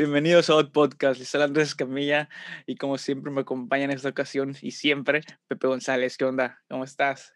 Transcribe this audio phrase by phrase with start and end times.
[0.00, 1.18] Bienvenidos a Hot Podcast.
[1.18, 2.28] Les habla Andrés Camilla
[2.66, 6.18] y como siempre me acompaña en esta ocasión y siempre Pepe González.
[6.18, 6.62] ¿Qué onda?
[6.68, 7.32] ¿Cómo estás?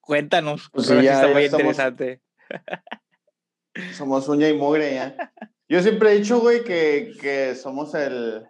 [0.00, 0.70] Cuéntanos.
[0.72, 2.20] Pues sí, sí, ya- está ya muy estamos- interesante.
[3.94, 5.32] Somos uña y mugre ya.
[5.68, 8.44] Yo siempre he dicho, güey, que, que somos el.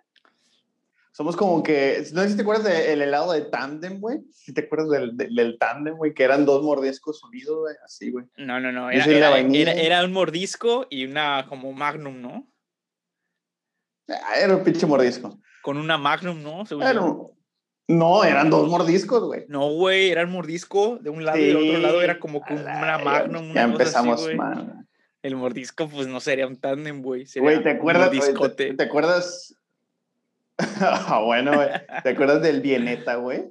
[1.12, 2.04] Somos como que.
[2.12, 4.20] No sé si te acuerdas del helado de tándem, güey.
[4.30, 8.10] Si te acuerdas del, del, del tándem, güey, que eran dos mordiscos unidos, güey, así,
[8.10, 8.26] güey.
[8.36, 8.90] No, no, no.
[8.90, 12.46] Era- era un mordisco y una como magnum, ¿no?
[14.08, 15.38] Ah, Era un pinche mordisco.
[15.62, 16.64] Con una magnum, ¿no?
[17.88, 19.46] No, eran dos mordiscos, güey.
[19.48, 22.54] No, güey, era el mordisco de un lado y del otro lado era como que
[22.54, 23.54] una magnum.
[23.54, 24.86] Ya una cosa así, empezamos mal.
[25.22, 27.26] El mordisco, pues no sería un tándem, güey.
[27.36, 28.10] Güey, ¿te acuerdas?
[28.56, 29.54] ¿Te, te acuerdas?
[30.80, 31.68] Ah, bueno, güey.
[32.02, 33.48] ¿Te acuerdas del vieneta, güey?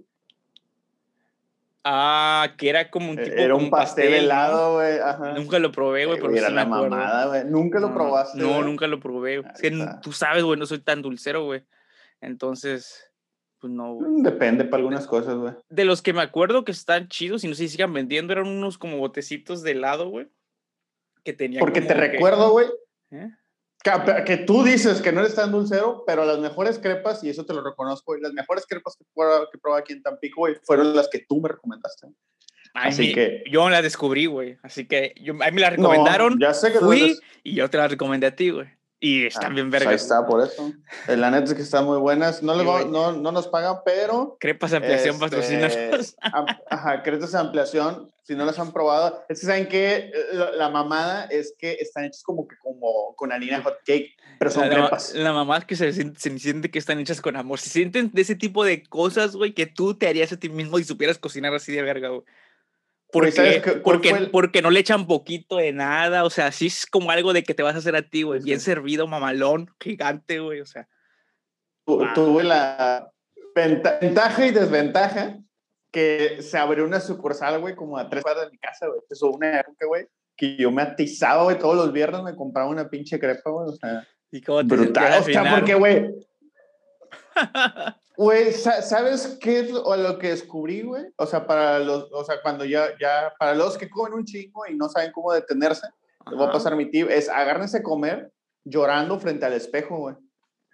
[1.90, 4.18] Ah, que era como un tipo Era un pastel, ¿no?
[4.18, 5.00] helado, güey.
[5.00, 5.32] Ajá.
[5.34, 7.46] Nunca lo probé, güey, pero sí era me la mamada, güey.
[7.46, 8.38] Nunca lo No, probaste.
[8.38, 9.36] No, nunca lo probé.
[9.54, 10.02] Es que está.
[10.02, 11.64] tú sabes, güey, no soy tan dulcero, güey.
[12.20, 13.10] Entonces,
[13.60, 13.96] pues no.
[14.00, 15.54] Mm, Depende para algunas cosas, güey.
[15.70, 18.48] De los que me acuerdo que están chidos y no sé si sigan vendiendo, eran
[18.48, 20.28] unos como botecitos de helado, güey.
[21.24, 22.68] Que tenían Porque te que- recuerdo, güey,
[23.12, 23.30] ¿Eh?
[23.92, 27.46] Que, que tú dices que no eres tan dulcero, pero las mejores crepas, y eso
[27.46, 29.06] te lo reconozco, güey, las mejores crepas que,
[29.52, 32.08] que probé aquí en Tampico, güey, fueron las que tú me recomendaste.
[32.74, 34.58] Ay, Así mi- que- Yo las descubrí, güey.
[34.62, 37.56] Así que yo, a mí me las No, recomendaron, ya sé que fui eres- y
[37.56, 38.68] yo te las recomendé a ti, güey.
[39.00, 39.90] Y están Ah, bien pues vergas.
[39.90, 40.72] Ahí está, por eso.
[41.08, 42.42] Eh, La neta es que están muy buenas.
[42.42, 47.38] No, Sí, va- no, no nos pagan, pero Crepas ampliación Este, am- Ajá, cretas de
[47.38, 51.74] ampliación, si no las han probado, es que saben que la, la mamada es que
[51.74, 55.14] están hechas como que como con harina hot cake, pero son La, la, crepas.
[55.16, 57.60] la mamá es que se, se siente que están hechas con amor.
[57.60, 60.78] Se sienten de ese tipo de cosas, güey, que tú te harías a ti mismo
[60.80, 62.22] y supieras cocinar así de verga, güey.
[63.12, 66.68] Porque, ¿sabes qué- porque, el- porque no le echan poquito de nada, o sea, sí
[66.68, 68.42] es como algo de que te vas a hacer a ti, güey.
[68.42, 68.66] Bien sí.
[68.66, 70.88] servido, mamalón, gigante, güey, o sea.
[71.86, 72.12] Tu- Ah.
[72.14, 73.12] Tuve la
[73.56, 75.38] venta- ventaja y desventaja
[75.90, 79.00] que se abrió una sucursal, güey, como a tres cuadras de mi casa, güey.
[79.10, 80.06] Eso una época, güey,
[80.38, 83.74] que yo me atizaba, güey, todos los viernes me compraba una pinche crepa, güey, o
[83.76, 85.14] sea, ¿Y cómo te brutal.
[85.14, 86.12] al O sea, porque, güey,
[88.18, 91.06] Güey, sa- ¿sabes qué es lo, que descubrí, güey?
[91.18, 94.66] O sea, para los, o sea, cuando ya, ya, para los que comen un chingo
[94.68, 95.88] y no saben cómo detenerse,
[96.28, 96.54] te voy a Ajá.
[96.54, 98.32] pasar mi tip, es agárrense a comer
[98.64, 100.16] llorando frente al espejo, güey.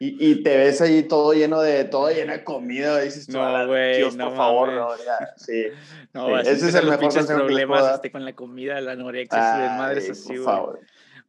[0.06, 3.46] Y, y te ves ahí todo lleno de, todo lleno de comida, y dices, No,
[3.46, 5.68] "Ala, güey, no por favor, no, ya, sí.
[6.14, 7.96] No, Sí, así ese es el mejor dar.
[7.96, 10.78] este, con la comida, la anorexia y desmadres Ay, así, güey.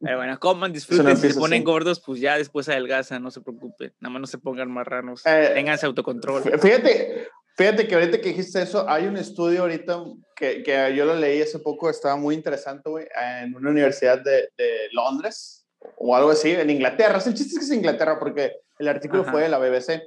[0.01, 1.63] Pero bueno, coman, no disfruten, si se ponen así.
[1.65, 3.93] gordos, pues ya después adelgazan, no se preocupen.
[4.01, 5.25] Nada más no se pongan marranos.
[5.25, 6.43] Eh, Ténganse autocontrol.
[6.43, 10.03] Fí- Fíjate, fíjate que ahorita que dijiste eso, hay un estudio ahorita
[10.35, 13.07] que, que yo lo leí hace poco, estaba muy interesante, güey,
[13.41, 15.65] en una universidad de, de Londres
[15.97, 17.19] o algo así, en Inglaterra.
[17.25, 19.31] El chiste es que es Inglaterra porque el artículo Ajá.
[19.31, 20.01] fue de la BBC.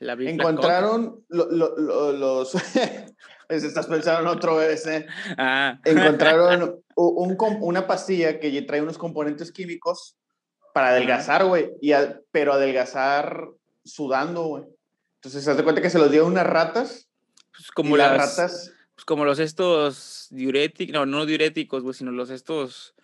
[0.00, 2.52] La Big Encontraron lo- lo- lo- los...
[3.48, 5.06] pues estás pensando en otro BBC.
[5.38, 5.78] Ah.
[5.84, 10.16] Encontraron un com- una pastilla que trae unos componentes químicos
[10.74, 11.70] para adelgazar, güey,
[12.30, 13.48] pero adelgazar
[13.84, 14.64] sudando, güey.
[15.16, 17.08] Entonces, se hace cuenta que se los dio a unas ratas
[17.52, 21.94] Pues como y las las, ratas pues como los estos diuréticos, no, no diuréticos, güey,
[21.94, 22.94] sino los estos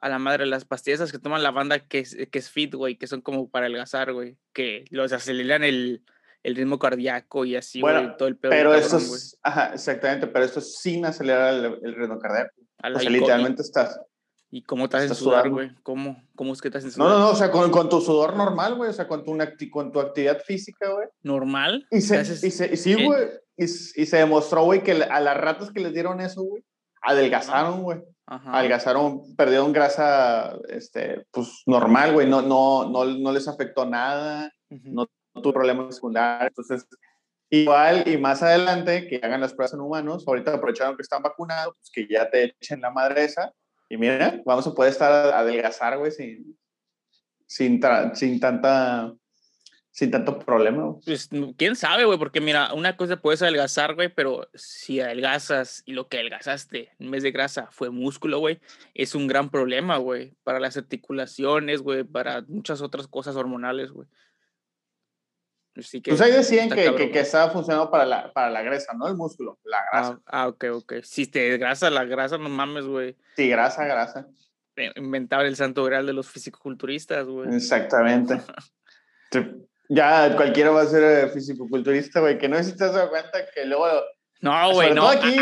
[0.00, 2.74] a la madre, las pastillas esas que toman la banda que es, que es fit,
[2.74, 6.04] güey, que son como para adelgazar, güey, que los aceleran el,
[6.42, 8.50] el ritmo cardíaco y así, Bueno, güey, todo el pedo.
[8.50, 8.80] pero güey.
[8.80, 12.52] es, ajá, exactamente, pero esto es sin acelerar el, el ritmo cardíaco.
[12.80, 14.00] A O sea, literalmente estás.
[14.50, 15.74] ¿Y cómo te hacen estás sudar, güey?
[15.82, 16.22] ¿Cómo?
[16.34, 17.10] ¿Cómo es que te hacen No, sudar?
[17.10, 19.52] no, no, o sea, con, con tu sudor normal, güey, o sea, con tu, una
[19.70, 21.08] con tu actividad física, güey.
[21.22, 21.86] ¿Normal?
[21.90, 23.26] Y se, ¿Te haces- y se- y sí, güey,
[23.58, 23.66] y, y
[24.06, 26.64] se demostró, güey, que a las ratas que les dieron eso, güey,
[27.02, 27.98] adelgazaron, güey.
[28.30, 28.58] Ajá.
[28.58, 34.82] adelgazaron, perdieron grasa, este, pues normal, güey, no, no, no, no les afectó nada, Ujú.
[34.84, 35.06] no
[35.40, 36.86] tuvo problemas secundarios, entonces,
[37.48, 41.74] igual y más adelante que hagan las pruebas en humanos, ahorita aprovecharon que están vacunados,
[41.78, 43.50] pues que ya te echen la madre esa,
[43.88, 46.58] y mira, vamos a poder estar a adelgazar, güey, sin,
[47.46, 47.80] sin,
[48.12, 49.14] sin tanta,
[49.98, 50.94] sin tanto problema.
[51.04, 55.82] Pues no- quién sabe, güey, porque mira, una cosa puedes adelgazar, güey, pero si adelgazas
[55.86, 58.60] y lo que adelgazaste en vez de grasa fue músculo, güey,
[58.94, 64.06] es un gran problema, güey, para las articulaciones, güey, para muchas otras cosas hormonales, güey.
[65.76, 66.96] Así que, Pues ahí decían que, cabrón.
[66.96, 70.20] que, que estaba funcionando para la, para la grasa, no el músculo, la grasa.
[70.26, 70.92] ah, ah, ok, ok.
[71.02, 73.16] Si te desgrasa la grasa, no mames, güey.
[73.34, 74.28] Sí, grasa, grasa.
[74.94, 77.30] Inventaron el santo grial de los fisicoculturistas, Mm.
[77.32, 77.54] güey.
[77.56, 78.40] Exactamente.
[79.30, 82.92] Te- ya cualquiera va a ser eh, fisicoculturista, güey, que no sé si te has
[82.92, 83.86] dado cuenta que luego
[84.40, 85.08] No, güey, no.
[85.08, 85.36] Aquí...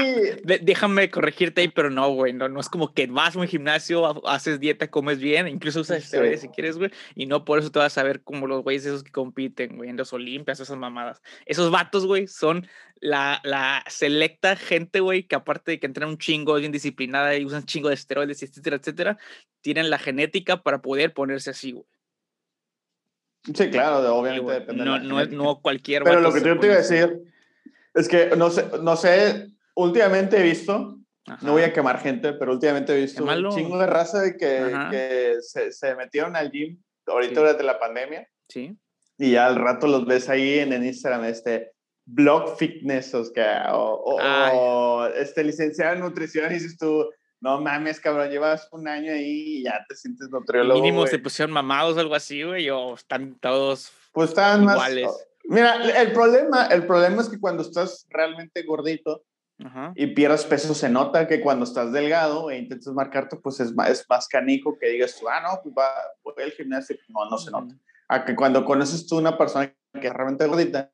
[0.62, 2.32] déjame corregirte ahí, pero no, güey.
[2.32, 5.98] No, no es como que vas a un gimnasio, haces dieta, comes bien, incluso usas
[5.98, 6.90] esteroides si quieres, güey.
[7.14, 9.90] Y no por eso te vas a ver como los güeyes esos que compiten, güey,
[9.90, 11.20] en los Olimpias, esas mamadas.
[11.44, 12.68] Esos vatos, güey, son
[13.00, 17.44] la, la selecta gente, güey, que aparte de que entrenan un chingo, bien disciplinada y
[17.44, 19.18] usan un chingo de esteroides, etcétera, etcétera,
[19.60, 21.84] tienen la genética para poder ponerse así, güey.
[23.54, 24.84] Sí, claro, obviamente depende.
[24.84, 27.22] No, no, no cualquier Pero lo que yo te iba a decir
[27.94, 30.98] es que no sé, no sé, últimamente he visto,
[31.42, 34.72] no voy a quemar gente, pero últimamente he visto un chingo de raza de que,
[34.90, 38.28] que se, se, metieron al gym ahorita durante la pandemia.
[38.48, 38.76] Sí.
[39.18, 41.72] Y ya al rato los ves ahí en el Instagram, este,
[42.04, 43.22] blog fitness, o,
[43.72, 47.08] o, o este, licenciado en nutrición, y dices tú,
[47.40, 50.80] no mames, cabrón, llevas un año ahí y ya te sientes nutriólogo.
[50.80, 55.06] Mínimo se pusieron mamados o algo así, güey, o están todos pues están iguales.
[55.06, 59.24] Más, mira, el problema, el problema es que cuando estás realmente gordito
[59.94, 63.90] y pierdes peso, se nota que cuando estás delgado e intentas marcarte, pues es más,
[63.90, 65.90] es más canijo que digas tú, ah, no, pues va,
[66.22, 67.74] voy al gimnasio, no, no se nota.
[68.08, 70.90] A que cuando conoces tú una persona que es realmente gordita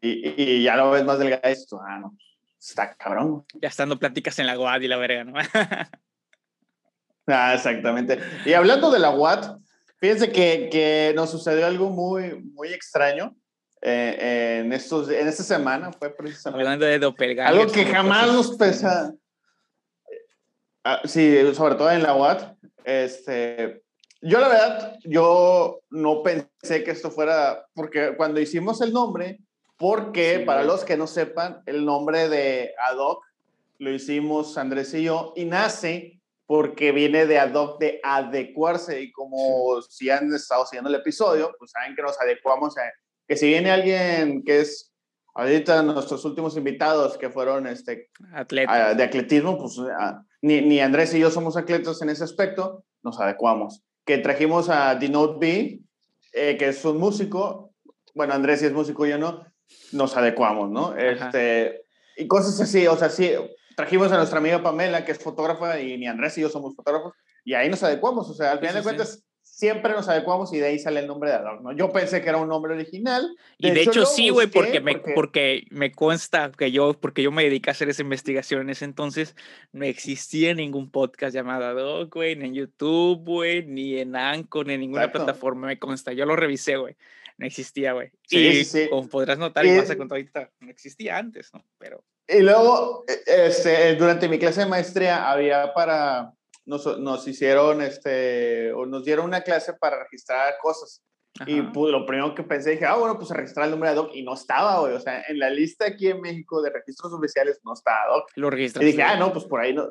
[0.00, 2.16] y, y ya lo ves más delgada, dices tú, ah, no,
[2.60, 3.44] Está cabrón.
[3.54, 5.34] Ya estando pláticas en la UAD y la verga, ¿no?
[7.26, 8.18] ah, exactamente.
[8.44, 9.58] Y hablando de la UAD,
[9.98, 13.36] fíjense que, que nos sucedió algo muy, muy extraño.
[13.80, 16.64] Eh, en, estos, en esta semana fue precisamente.
[16.64, 17.60] Hablando de doppelganger.
[17.60, 19.14] Algo que jamás nos pesa.
[20.82, 22.56] Ah, sí, sobre todo en la UAD.
[22.84, 23.82] Este,
[24.20, 29.38] yo la verdad, yo no pensé que esto fuera, porque cuando hicimos el nombre,
[29.78, 33.24] porque para los que no sepan, el nombre de Adoc
[33.78, 39.80] lo hicimos Andrés y yo y nace porque viene de Adoc de adecuarse y como
[39.82, 42.82] si han estado siguiendo el episodio, pues saben que nos adecuamos a
[43.26, 44.92] que si viene alguien que es
[45.34, 48.10] ahorita nuestros últimos invitados que fueron este
[48.50, 49.78] de atletismo, pues
[50.40, 53.82] ni, ni, Andrés y yo somos atletas en ese aspecto, nos adecuamos.
[54.04, 55.80] Que trajimos a Dinote B,
[56.32, 57.72] eh, que es un músico,
[58.14, 59.44] bueno, Andrés sí es músico, yo no,
[59.92, 60.96] nos adecuamos, ¿no?
[60.96, 61.82] Este,
[62.16, 63.30] y cosas así, o sea, sí,
[63.76, 67.14] trajimos a nuestra amiga Pamela, que es fotógrafa, y ni Andrés y yo somos fotógrafos,
[67.44, 69.24] y ahí nos adecuamos, o sea, al final de cuentas,
[69.58, 71.72] siempre nos adecuamos y de ahí sale el nombre de Adolf, ¿no?
[71.72, 73.36] Yo pensé que era un nombre original.
[73.58, 75.66] y de hecho, sí, güey, porque me, porque...
[75.70, 79.34] me consta que yo, porque yo me dediqué a hacer esa investigación en ese entonces,
[79.72, 84.74] no existía ningún podcast llamado Adoc, güey, ni en YouTube, güey, ni en Anchor, ni
[84.74, 86.96] en ninguna plataforma, me consta, yo lo revisé, güey
[87.38, 88.10] no existía, güey.
[88.26, 91.64] Sí, sí, como podrás notar, y, más con ahorita, no existía antes, ¿no?
[91.78, 92.04] Pero...
[92.26, 96.34] Y luego, e, este, durante mi clase de maestría había para,
[96.68, 101.02] nos, nos hicieron, este, o nos dieron una clase para registrar cosas.
[101.46, 104.10] Y pues, lo primero que pensé, dije, ah, bueno, pues registrar el nombre de Doc.
[104.14, 104.92] Y no estaba, güey.
[104.94, 108.30] O sea, en la lista aquí en México de registros oficiales no estaba Doc.
[108.34, 108.84] Lo registraste.
[108.84, 109.88] Y dije, ah, no, pues por ahí no.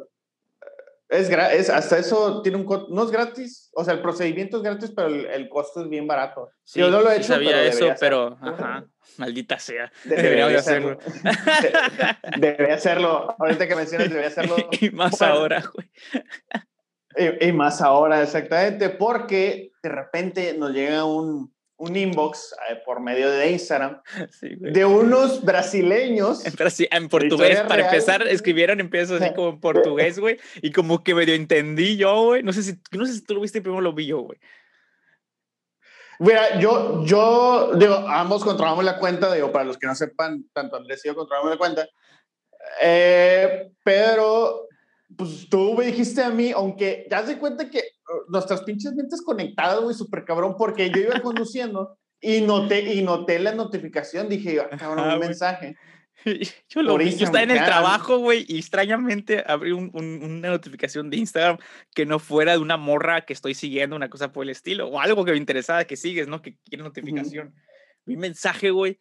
[1.09, 4.63] Es, es, hasta eso tiene un costo, no es gratis, o sea, el procedimiento es
[4.63, 6.49] gratis, pero el, costo es bien barato.
[6.65, 8.85] Sí, yo no lo he hecho, sabía pero eso, pero, ajá,
[9.15, 9.89] maldita sea.
[10.03, 10.97] Debería, hacerlo.
[12.37, 13.35] debería hacerlo.
[13.39, 14.57] Ahorita que mencionas, debería hacerlo.
[14.81, 15.89] y más ahora, güey.
[17.17, 22.99] Y, y, más ahora, exactamente, porque de repente nos llega un, un inbox eh, por
[22.99, 24.01] medio de Instagram
[24.41, 26.43] de unos brasileños.
[26.45, 31.35] En, portugués, para empezar, escribieron empiezas así como en portugués, güey, y como que medio
[31.35, 32.43] entendí yo, güey.
[32.43, 34.39] No sé si, no sé si tú lo viste primero lo vi yo, güey.
[36.19, 40.75] Mira, yo, yo, digo, ambos controlamos la cuenta, digo, para los que no sepan, tanto
[40.75, 41.87] Andrés y yo controlamos la cuenta,
[42.81, 44.67] eh, pero
[45.15, 47.81] pues tú me dijiste a mí, aunque ya se cuenta que
[48.27, 53.39] nuestras pinches mentes conectadas, güey, súper cabrón, porque yo iba conduciendo y noté, y noté
[53.39, 55.75] la notificación, dije, ah, cabrón, un mensaje.
[56.69, 61.11] Yo lo vi, yo estaba en el trabajo, güey, y extrañamente abrí un, una notificación
[61.11, 61.59] de Instagram
[61.93, 64.99] que no fuera de una morra que estoy siguiendo, una cosa por el estilo, o
[64.99, 66.41] algo que me interesaba que sigues, ¿no?
[66.41, 67.53] Que quiere notificación.
[68.07, 68.97] Vi un mensaje, güey,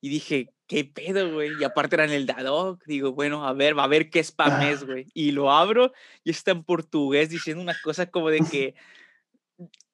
[0.00, 1.50] y dije, ¿qué pedo, güey?
[1.60, 2.84] Y aparte era en el Dadoc.
[2.86, 5.06] Digo, bueno, a ver, va a ver qué spam es, güey.
[5.14, 5.92] Y lo abro
[6.24, 8.74] y está en portugués diciendo una cosa como de que.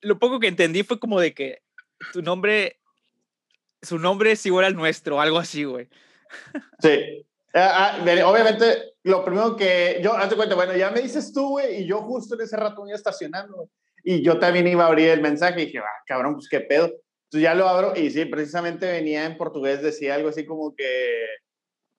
[0.00, 1.62] lo poco que entendí fue como de que
[2.12, 2.78] tu nombre.
[3.82, 5.88] Su nombre es igual al nuestro, algo así, güey.
[6.80, 7.26] Sí.
[7.54, 11.82] Ah, ah, obviamente, lo primero que yo, hazte cuenta, bueno, ya me dices tú, güey,
[11.82, 13.68] y yo justo en ese rato iba estacionando,
[14.02, 16.90] y yo también iba a abrir el mensaje y dije, ah, cabrón, pues qué pedo.
[17.32, 21.24] Entonces ya lo abro y sí, precisamente venía en portugués, decía algo así como que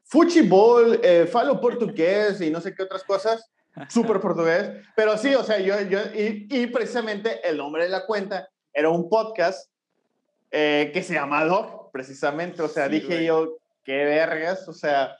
[0.03, 3.49] fútbol, eh, falo portugués y no sé qué otras cosas,
[3.89, 8.05] súper portugués, pero sí, o sea, yo, yo y, y, precisamente el nombre de la
[8.05, 9.71] cuenta era un podcast
[10.51, 15.17] eh, que se llama Doc, precisamente, o sea, dije yo, qué vergas, o sea,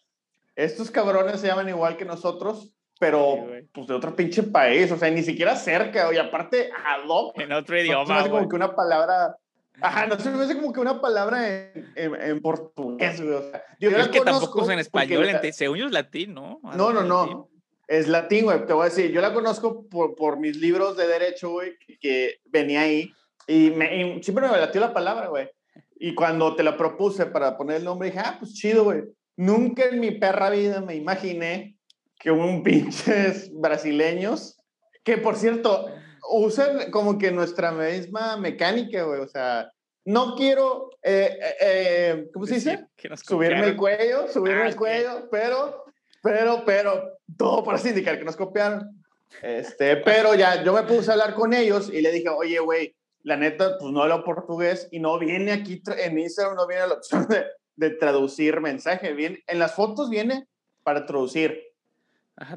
[0.56, 5.10] estos cabrones se llaman igual que nosotros, pero pues de otro pinche país, o sea,
[5.10, 8.22] ni siquiera cerca, y aparte ad En otro idioma.
[8.22, 9.36] No, como que una palabra.
[9.82, 13.34] Ajá, no se me hace como que una palabra en, en, portugués, güey.
[13.34, 16.60] O sea, yo es que tampoco es en español, según yo es latín, ¿no?
[16.76, 17.50] No, no, no.
[17.88, 18.66] Es latín, güey.
[18.66, 22.40] Te voy a decir, yo la conozco por, por mis libros de derecho, güey, que,
[22.46, 23.12] venía ahí.
[23.48, 25.50] Y, me, y siempre me latió la palabra, güey.
[25.96, 29.04] Y cuando te la propuse para poner el nombre, dije, ah, pues chido, güey.
[29.36, 31.78] Nunca en mi perra vida me imaginé
[32.20, 34.58] que un pinches brasileños,
[35.04, 35.88] que por cierto,
[36.30, 39.22] usan como que nuestra misma mecánica, güey.
[39.22, 39.72] O sea,
[40.06, 42.88] no quiero, eh, eh, eh ¿cómo se dice?
[43.24, 45.86] Subirme el cuello, subirme ah, el cuello, pero,
[46.22, 49.04] pero, pero, todo para indicar que nos copiaron.
[49.42, 52.96] Este, pero ya, yo me puse a hablar con ellos y le dije, oye, güey,
[53.24, 56.94] la neta, pues no hablo portugués y no viene aquí en Instagram, no viene la
[56.96, 59.14] opción de, de traducir mensaje.
[59.14, 60.48] Viene, en las fotos viene
[60.84, 61.60] para traducir,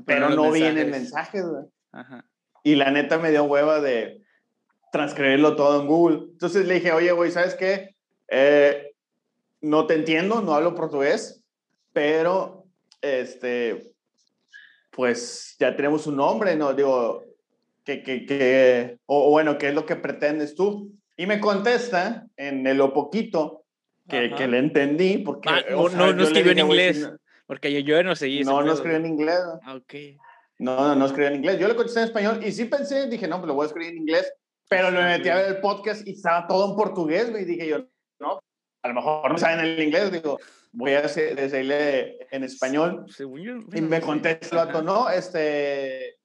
[0.05, 1.45] pero, no vienen mensajes,
[1.93, 2.25] Ajá.
[2.67, 4.23] Y la neta me dio hueva de
[4.91, 6.17] transcribirlo todo en Google.
[6.33, 7.95] Entonces le dije, oye, güey, ¿sabes qué?
[8.27, 8.91] Eh,
[9.61, 11.45] no te entiendo, no hablo portugués,
[11.93, 12.65] pero
[13.01, 13.95] este,
[14.91, 16.75] pues ya tenemos un nombre, ¿no?
[16.75, 17.23] Digo,
[17.85, 20.91] que, que, que o, bueno, ¿qué es lo que pretendes tú?
[21.17, 23.65] Y me contesta en lo poquito
[24.09, 25.51] que, que le entendí, porque...
[25.51, 27.09] Ah, no, no, escribió en inglés,
[27.47, 28.43] porque yo, yo no seguí.
[28.43, 29.39] No, no escribió en inglés.
[29.63, 29.95] Ah, ok.
[30.59, 31.59] No, no, no escribí en inglés.
[31.59, 33.93] Yo le contesté en español y sí pensé, dije, no, pues lo voy a escribir
[33.93, 34.33] en inglés,
[34.69, 37.85] pero lo metí a ver el podcast y estaba todo en portugués, Y dije yo,
[38.19, 38.41] no,
[38.83, 40.39] a lo mejor no saben el inglés, digo,
[40.73, 43.07] voy a decirle en español.
[43.73, 46.17] y me contestó el no, este,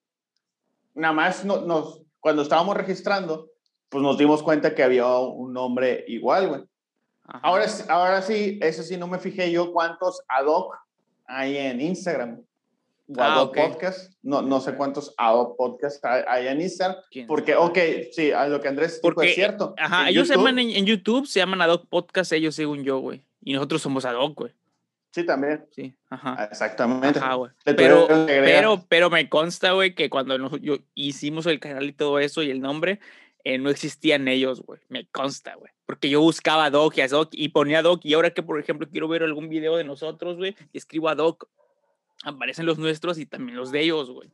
[0.93, 3.49] nada más no, nos, cuando estábamos registrando,
[3.89, 6.63] pues nos dimos cuenta que había un nombre igual, güey.
[7.25, 10.75] Ahora, ahora sí, eso sí, no me fijé yo cuántos ad hoc
[11.25, 12.43] hay en Instagram
[13.17, 14.13] ah, Podcast.
[14.21, 17.01] No, no sé cuántos Adobe Podcast hay, en Instagram.
[17.27, 17.77] Porque, ok,
[18.11, 19.73] sí, a lo que Andrés porque, es cierto.
[19.77, 23.23] Ajá, ellos se llaman en, YouTube, se llaman Adobe Podcast, ellos según yo, güey.
[23.43, 24.53] Y nosotros somos Adobe, güey.
[25.11, 25.65] Sí, también.
[25.71, 26.45] Sí, ajá.
[26.45, 27.19] Exactamente.
[27.19, 27.51] Ajá, güey.
[27.65, 32.43] Pero, pero, pero me consta, güey, que cuando yo hicimos el canal y todo eso
[32.43, 32.99] y el nombre,
[33.43, 34.79] eh, no existían ellos, güey.
[34.87, 35.71] Me consta, güey.
[35.85, 38.01] Porque yo buscaba Doc y a Doc y ponía Doc.
[38.05, 41.49] Y ahora que, por ejemplo, quiero ver algún video de nosotros, güey, escribo a Doc
[42.23, 44.31] aparecen los nuestros y también los de ellos, güey.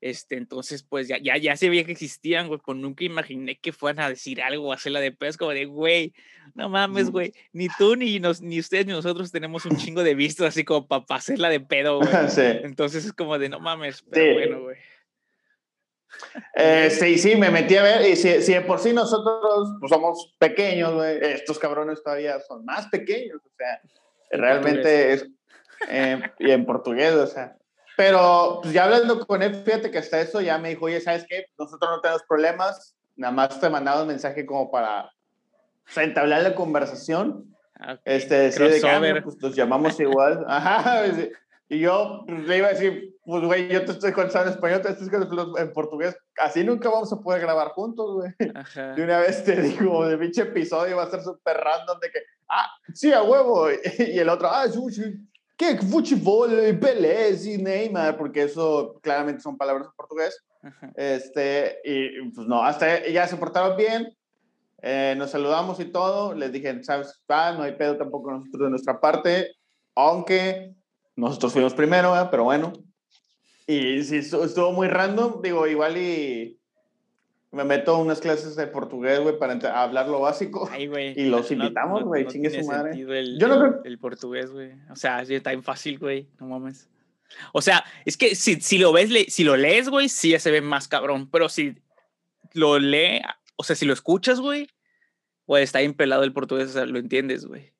[0.00, 3.72] Este, entonces, pues ya, ya, ya se veía que existían, güey, pues nunca imaginé que
[3.72, 6.12] fueran a decir algo, a hacerla de pez, como de, güey,
[6.54, 10.14] no mames, güey, ni tú, ni, nos, ni ustedes, ni nosotros tenemos un chingo de
[10.14, 12.10] vistos así como para hacerla de pedo, güey.
[12.64, 14.76] Entonces es como de, no mames, pero bueno, güey.
[16.54, 19.90] Eh, sí, sí, me metí a ver, y si, si de por sí nosotros pues,
[19.90, 23.80] somos pequeños, güey, estos cabrones todavía son más pequeños, o sea,
[24.30, 25.26] realmente es
[25.88, 27.56] eh, y en portugués, o sea.
[27.96, 31.26] Pero pues, ya hablando con él, fíjate que hasta eso ya me dijo, oye, ¿sabes
[31.28, 31.46] qué?
[31.58, 35.10] Nosotros no tenemos problemas, nada más te mandado un mensaje como para
[35.96, 37.54] entablar la conversación.
[37.78, 40.44] Ah, este, decir de que, ah, pues nos llamamos igual.
[40.48, 41.04] Ajá,
[41.68, 44.82] y yo pues, le iba a decir, pues güey, yo te estoy contando en español,
[44.82, 48.32] te estoy contando en portugués, así nunca vamos a poder grabar juntos, güey.
[48.96, 52.18] De una vez te digo, de pinche episodio va a ser súper random de que,
[52.48, 55.02] ah, sí, a huevo, y el otro, ah, sí, sí
[55.56, 60.38] que fútbol, Pelé y Neymar, porque eso claramente son palabras en portugués.
[60.96, 64.08] Este, y pues no, hasta ya se portaron bien,
[64.80, 68.70] eh, nos saludamos y todo, les dije, sabes, ah, no hay pedo tampoco nosotros de
[68.70, 69.56] nuestra parte,
[69.94, 70.74] aunque
[71.16, 72.72] nosotros fuimos primero, pero bueno.
[73.66, 76.58] Y sí, estuvo muy random, digo, igual y
[77.54, 80.68] me meto unas clases de portugués, güey, para hablar lo básico.
[80.78, 82.92] y los invitamos, güey, chingue su madre.
[82.92, 83.80] El, Yo no creo...
[83.84, 84.72] el portugués, güey.
[84.90, 86.28] O sea, está bien fácil, güey.
[86.40, 86.88] No mames.
[87.52, 90.50] O sea, es que si, si lo ves, si lo lees, güey, sí ya se
[90.50, 91.30] ve más cabrón.
[91.30, 91.74] Pero si
[92.52, 93.22] lo lee,
[93.56, 94.68] o sea, si lo escuchas, güey,
[95.46, 97.72] güey, está bien pelado el portugués, o sea, lo entiendes, güey.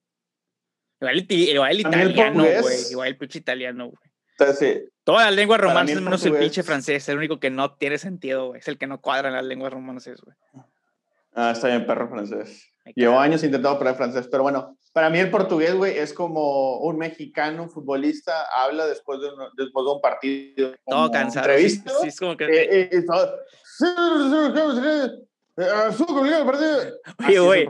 [1.01, 2.77] Igual el, igual el italiano, güey.
[2.91, 4.13] Igual el pinche italiano, güey.
[4.39, 8.49] Entonces, Todas las lenguas romanas, menos el pinche francés, el único que no tiene sentido,
[8.49, 8.61] güey.
[8.61, 10.37] Es el que no cuadra en las lenguas romanas, güey.
[11.35, 12.71] Ah, está bien, perro francés.
[12.95, 16.97] Llevo años intentando aprender francés, pero bueno, para mí el portugués, güey, es como un
[16.97, 20.75] mexicano, un futbolista, habla después de un, después de un partido.
[20.87, 21.47] Todo cansado.
[21.47, 21.93] Entrevista.
[22.01, 22.45] Sí, es como que.
[22.45, 23.05] Eh, eh,
[27.27, 27.69] Oye, güey,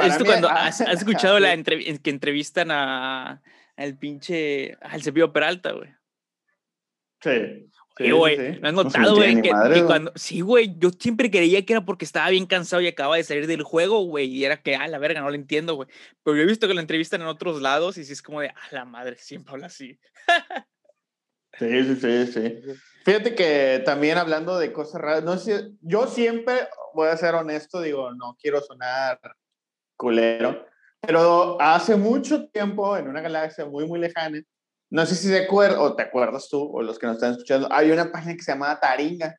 [0.00, 3.42] ¿has, cuando has, escuchado la que entrevistan a,
[3.76, 5.99] al pinche, al Cepillo Peralta, güey?
[7.22, 7.66] Sí.
[7.96, 8.58] Sí, güey.
[8.60, 9.42] ¿Me has notado, güey?
[9.42, 9.50] Que,
[9.84, 10.12] cuando.
[10.14, 10.74] Sí, güey.
[10.78, 14.04] Yo siempre creía que era porque estaba bien cansado y acababa de salir del juego,
[14.04, 14.26] güey.
[14.26, 15.88] Y era que, ah, la verga, no lo entiendo, güey.
[16.22, 18.48] Pero yo he visto que lo entrevistan en otros lados y sí es como de,
[18.48, 19.98] ah, la madre, siempre habla así.
[21.58, 22.62] sí, sí, sí, sí.
[23.04, 27.80] Fíjate que también hablando de cosas raras, no sé, yo siempre voy a ser honesto,
[27.80, 29.18] digo, no quiero sonar
[29.96, 30.66] culero,
[31.00, 34.42] pero hace mucho tiempo, en una galaxia muy, muy lejana,
[34.90, 37.68] no sé si te acuerdas, o te acuerdas tú, o los que nos están escuchando,
[37.70, 39.36] hay una página que se llamaba Taringa,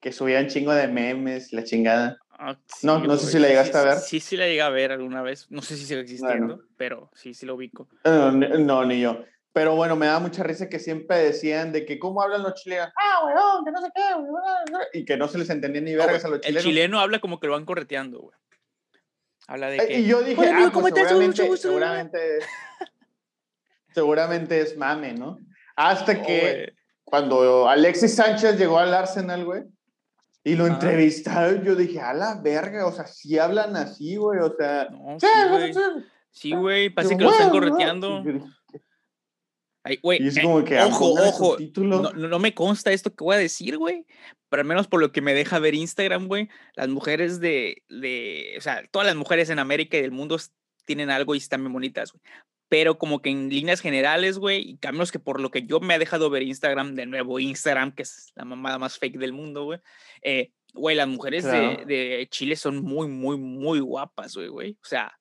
[0.00, 2.18] que subía un chingo de memes, la chingada.
[2.30, 3.98] Ah, no, no sé si la llegaste a ver.
[3.98, 5.46] Sí, sí la llegué a ver alguna vez.
[5.48, 7.88] No sé si sigue existiendo, pero sí, sí lo ubico.
[8.04, 9.24] No, no, ni yo.
[9.52, 12.88] Pero bueno, me da mucha risa que siempre decían de que cómo hablan los chilenos.
[12.96, 16.28] Ah, weón, que no sé qué, Y que no se les entendía ni vergas a
[16.28, 16.64] los chilenos.
[16.64, 18.36] El chileno habla como que lo van correteando, güey.
[19.46, 20.00] Habla de que...
[20.00, 22.38] Y yo dije, ah, pues seguramente, seguramente,
[23.94, 25.38] seguramente es mame, ¿no?
[25.76, 26.72] Hasta que
[27.04, 29.64] cuando Alexis Sánchez llegó al Arsenal, güey,
[30.44, 34.54] y lo entrevistaron, yo dije, a la verga, o sea, si hablan así, güey, o
[34.56, 34.88] sea...
[34.90, 35.18] No,
[36.30, 36.86] sí, güey.
[36.86, 38.24] Sí, parece que lo están correteando.
[39.84, 43.38] Ay, güey, es como que ojo, ojo, no, no, me consta esto que voy a
[43.38, 44.06] decir, güey,
[44.48, 48.54] pero al menos por lo que me deja ver Instagram, güey, las mujeres de, de,
[48.56, 50.36] o sea, todas las mujeres en América y del mundo
[50.84, 52.22] tienen algo y están bien bonitas, güey
[52.72, 55.92] pero como que en líneas generales, güey, y caminos que por lo que yo me
[55.92, 59.64] ha dejado ver Instagram, de nuevo Instagram, que es la mamada más fake del mundo,
[59.64, 59.78] güey,
[60.22, 64.70] eh, güey, las mujeres de, de, Chile son muy, muy, muy guapas, güey, güey.
[64.82, 65.12] O sea,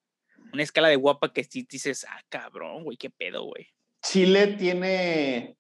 [0.54, 3.68] una escala de guapa que si dices, ah, cabrón, güey, qué pedo, güey.
[4.02, 5.58] Chile tiene,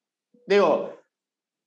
[0.47, 0.97] digo,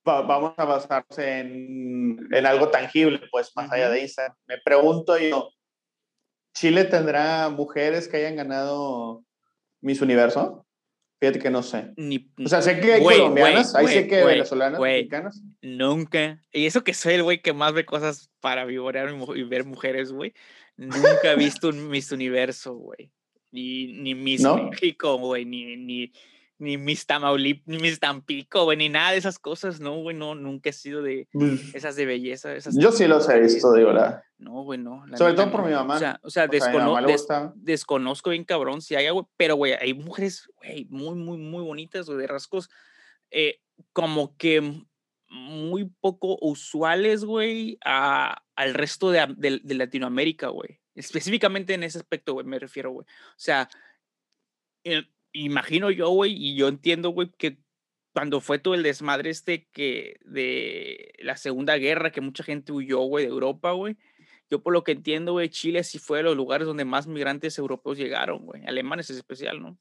[0.06, 4.34] vamos a basarnos en, en, algo tangible, pues, más allá de Instagram.
[4.46, 5.50] Me pregunto yo,
[6.54, 9.22] ¿Chile tendrá mujeres que hayan ganado
[9.84, 10.66] Miss Universo?
[11.20, 11.92] Fíjate que no sé.
[11.96, 15.42] Ni, o sea, sé que hay colombianas, ahí sé que venezolanas, mexicanas.
[15.62, 16.42] Nunca.
[16.52, 20.12] Y eso que soy el güey que más ve cosas para vivorear y ver mujeres,
[20.12, 20.34] güey.
[20.76, 23.10] Nunca he visto un Miss Universo, güey.
[23.52, 25.44] Ni, ni Miss México, güey.
[25.44, 26.12] Ni, ni,
[26.58, 30.34] ni mis Tamaulipas, ni mis Tampico, güey, ni nada de esas cosas, no, güey, no,
[30.34, 32.54] nunca he sido de pues esas de belleza.
[32.54, 34.22] Esas yo sí los he visto, digo, verdad.
[34.38, 35.04] No, güey, no.
[35.16, 36.20] Sobre todo por mi mamá.
[36.22, 36.48] O sea,
[37.56, 42.06] desconozco bien cabrón si hay, güey, pero, güey, hay mujeres, güey, muy, muy, muy bonitas,
[42.06, 42.70] güey, de rasgos,
[43.30, 43.60] eh,
[43.92, 44.84] como que
[45.28, 50.80] muy poco usuales, güey, al resto de, de Latinoamérica, güey.
[50.94, 53.04] Específicamente en ese aspecto, güey, me refiero, güey.
[53.04, 53.68] O sea,
[55.34, 57.58] imagino yo, güey, y yo entiendo, güey, que
[58.14, 63.00] cuando fue todo el desmadre este que de la Segunda Guerra, que mucha gente huyó,
[63.00, 63.96] güey, de Europa, güey.
[64.50, 67.58] Yo por lo que entiendo, güey, Chile sí fue de los lugares donde más migrantes
[67.58, 68.64] europeos llegaron, güey.
[68.66, 69.76] Alemanes es especial, ¿no?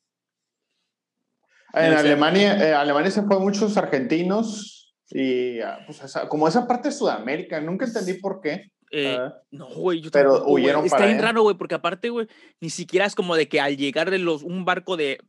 [1.74, 6.96] En Alemania, eh, Alemania se fue muchos argentinos y ah, pues como esa parte de
[6.96, 8.72] Sudamérica, nunca entendí por qué.
[8.92, 9.18] Eh,
[9.50, 12.28] no, güey, yo pero huyeron Está bien raro, güey, porque aparte, güey,
[12.62, 15.20] ni siquiera es como de que al llegar de los, un barco de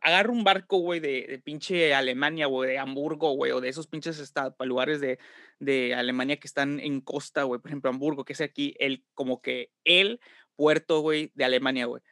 [0.00, 3.86] agarra un barco, güey, de, de, pinche Alemania, güey, de Hamburgo, güey, o de esos
[3.86, 5.18] pinches estados, lugares de,
[5.58, 9.40] de Alemania que están en costa, güey, por ejemplo, Hamburgo, que es aquí el, como
[9.42, 10.20] que el
[10.56, 12.02] puerto, güey, de Alemania, güey.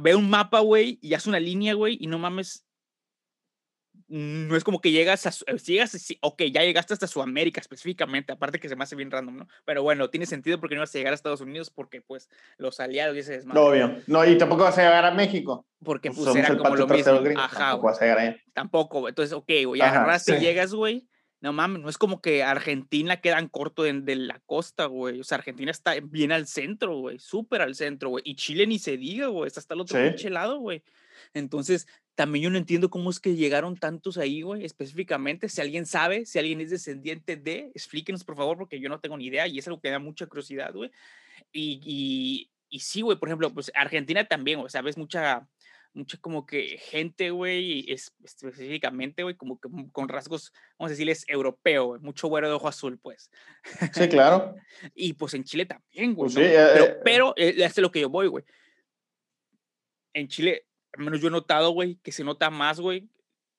[0.00, 2.67] Ve un mapa, güey, y hace una línea, güey, y no mames,
[4.08, 8.58] no es como que llegas a, eh, llegas, ok, ya llegaste hasta Sudamérica específicamente, aparte
[8.58, 9.48] que se me hace bien random, ¿no?
[9.64, 12.80] Pero bueno, tiene sentido porque no vas a llegar a Estados Unidos porque pues los
[12.80, 13.60] aliados y ese desmadre.
[13.60, 15.66] Obvio, no, y tampoco vas a llegar a México.
[15.84, 17.12] Porque pues, era como lo mismo.
[17.36, 18.36] Ajá, tampoco vas a llegar ahí.
[18.54, 21.06] Tampoco, entonces, ok, güey, agarraste y llegas, güey,
[21.40, 25.20] no mames, no es como que Argentina quedan corto de, de la costa, güey.
[25.20, 27.18] O sea, Argentina está bien al centro, güey.
[27.18, 28.24] Súper al centro, güey.
[28.26, 29.46] Y Chile ni se diga, güey.
[29.46, 30.82] Está hasta el otro pinche lado, güey.
[31.34, 31.86] Entonces,
[32.18, 35.48] también yo no entiendo cómo es que llegaron tantos ahí, güey, específicamente.
[35.48, 39.16] Si alguien sabe, si alguien es descendiente de, explíquenos, por favor, porque yo no tengo
[39.16, 40.90] ni idea y es algo que da mucha curiosidad, güey.
[41.52, 45.48] Y, y, y sí, güey, por ejemplo, pues Argentina también, o sea, ves mucha,
[45.92, 51.24] mucha como que gente, güey, es, específicamente, güey, como que con rasgos, vamos a decirles,
[51.28, 53.30] europeo, mucho güero de ojo azul, pues.
[53.92, 54.56] Sí, claro.
[54.96, 56.34] y pues en Chile también, güey.
[56.34, 58.44] Pues sí, pero, eh, pero eh, es lo que yo voy, güey.
[60.14, 63.08] En Chile al menos yo he notado, güey, que se nota más, güey,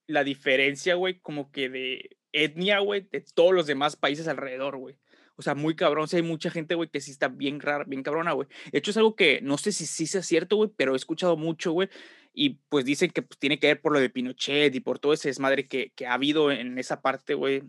[0.08, 4.98] la diferencia, güey, como que de etnia, güey, de todos los demás países alrededor, güey.
[5.36, 6.04] O sea, muy cabrón.
[6.04, 8.50] O sea, hay mucha gente, güey, que sí está bien rara, bien cabrona, güey.
[8.72, 11.38] De hecho, es algo que no sé si sí sea cierto, güey, pero he escuchado
[11.38, 11.88] mucho, güey.
[12.34, 15.14] Y pues dicen que pues, tiene que ver por lo de Pinochet y por todo
[15.14, 17.64] ese desmadre que, que ha habido en esa parte, güey.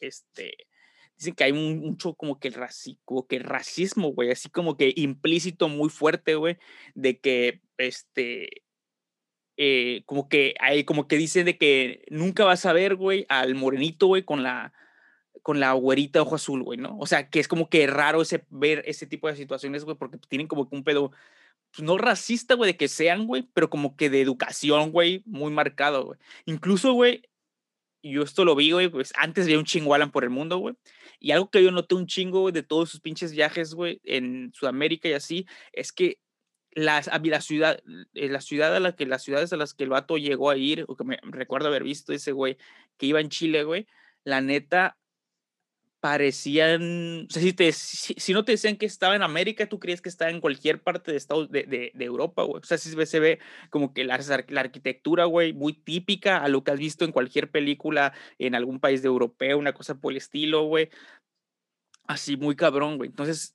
[0.00, 0.54] Este.
[1.16, 5.68] Dicen que hay mucho como que el que el racismo, güey, así como que implícito
[5.68, 6.58] muy fuerte, güey,
[6.94, 8.63] de que, este,
[9.56, 13.54] eh, como que hay, como que dicen de que nunca vas a ver, güey, al
[13.54, 14.72] morenito, güey, con la,
[15.42, 16.98] con la güerita ojo azul, güey, ¿no?
[16.98, 20.18] O sea, que es como que raro ese, ver ese tipo de situaciones, güey, porque
[20.28, 21.12] tienen como que un pedo,
[21.70, 25.52] pues, no racista, güey, de que sean, güey, pero como que de educación, güey, muy
[25.52, 26.18] marcado, güey.
[26.46, 27.22] Incluso, güey,
[28.02, 30.74] yo esto lo vi, güey, pues antes había un chingo Alan por el mundo, güey.
[31.20, 34.52] Y algo que yo noté un chingo, güey, de todos sus pinches viajes, güey, en
[34.54, 36.18] Sudamérica y así, es que
[36.74, 37.80] las, la ciudad,
[38.14, 40.56] eh, la ciudad a la que, las ciudades a las que el vato llegó a
[40.56, 42.56] ir, o que me recuerdo haber visto ese güey,
[42.96, 43.86] que iba en Chile, güey,
[44.24, 44.98] la neta,
[46.04, 50.02] parecían, o sea, si, te, si, no te decían que estaba en América, tú crees
[50.02, 52.60] que estaba en cualquier parte de, Estados, de, de, de Europa, güey.
[52.62, 53.38] O sea, si se ve
[53.70, 57.50] como que la, la arquitectura, güey, muy típica a lo que has visto en cualquier
[57.50, 60.90] película en algún país de europeo, una cosa por el estilo, güey.
[62.06, 63.08] Así, muy cabrón, güey.
[63.08, 63.53] Entonces,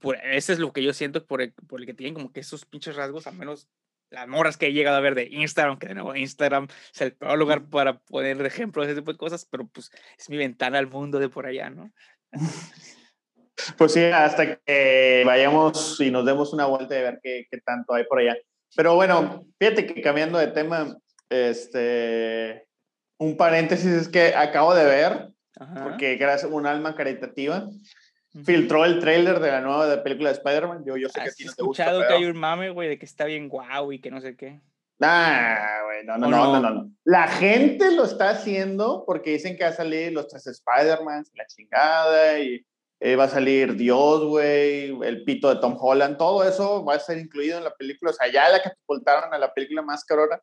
[0.00, 2.40] por, ese es lo que yo siento por el, por el que tienen como que
[2.40, 3.68] esos pinches rasgos, al menos
[4.10, 7.14] las morras que he llegado a ver de Instagram, que de nuevo Instagram es el
[7.14, 10.78] peor lugar para poner ejemplos de ese tipo de cosas, pero pues es mi ventana
[10.78, 11.92] al mundo de por allá, ¿no?
[13.76, 17.94] Pues sí, hasta que vayamos y nos demos una vuelta de ver qué, qué tanto
[17.94, 18.34] hay por allá.
[18.74, 20.96] Pero bueno, fíjate que cambiando de tema,
[21.28, 22.66] este,
[23.18, 25.28] un paréntesis es que acabo de ver,
[25.84, 27.68] porque gracias un alma caritativa,
[28.44, 30.84] filtró el trailer de la nueva de película de Spider-Man.
[30.84, 31.82] Yo, yo sé que a ti no te gusta.
[31.84, 34.36] escuchado que hay un mame, güey, de que está bien guau y que no sé
[34.36, 34.60] qué.
[34.98, 39.64] Nah, güey, no, no, no, no, no, La gente lo está haciendo porque dicen que
[39.64, 42.64] va a salir los tres Spider-Man, la chingada, y
[43.00, 47.00] eh, va a salir Dios, güey, el pito de Tom Holland, todo eso va a
[47.00, 48.12] ser incluido en la película.
[48.12, 50.40] O sea, ya la catapultaron a la película más carora.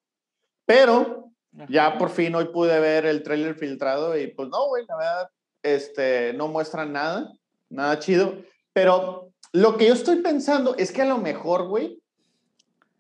[0.65, 1.31] Pero
[1.69, 5.29] ya por fin hoy pude ver el trailer filtrado y pues no, güey, la verdad,
[5.63, 7.31] este, no muestran nada
[7.69, 8.43] nada chido.
[8.73, 12.01] Pero lo que yo estoy pensando es que a lo mejor, güey,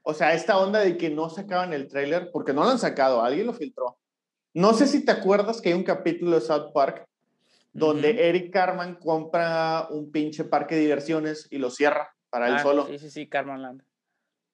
[0.03, 3.21] o sea, esta onda de que no sacaban el tráiler, porque no lo han sacado,
[3.21, 3.97] alguien lo filtró.
[4.53, 7.07] No sé si te acuerdas que hay un capítulo de South Park
[7.71, 12.63] donde Eric Carman compra un pinche parque de diversiones y lo cierra para él ah,
[12.63, 12.87] solo.
[12.87, 13.83] Sí, sí, sí, Carman Land.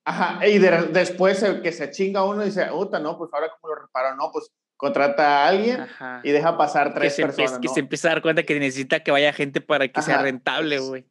[0.03, 3.73] Ajá, y después el que se chinga uno y dice, puta, no, pues ahora cómo
[3.73, 5.87] lo reparo, no, pues contrata a alguien
[6.23, 7.59] y deja pasar tres personas.
[7.59, 10.79] Que se empieza a dar cuenta que necesita que vaya gente para que sea rentable,
[10.79, 11.05] güey.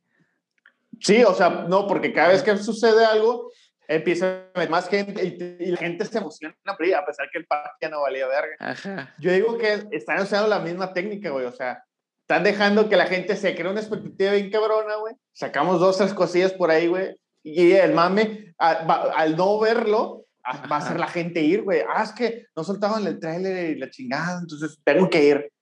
[1.01, 3.51] Sí, o sea, no, porque cada vez que sucede algo,
[3.89, 7.71] empieza a ver más gente y, la gente se emociona, a pesar que el parque
[7.83, 9.13] ya no valía verga.
[9.19, 11.85] Yo digo que están usando la misma técnica, güey, o sea,
[12.21, 15.15] están dejando que la gente se cree una expectativa bien cabrona, güey.
[15.33, 20.79] Sacamos dos, tres cosillas por ahí, güey, y el mame, al no verlo, va a
[20.79, 21.81] hacer la gente ir, güey.
[21.89, 25.53] Ah, es que no soltaban el trailer y la chingada, entonces tengo que ir.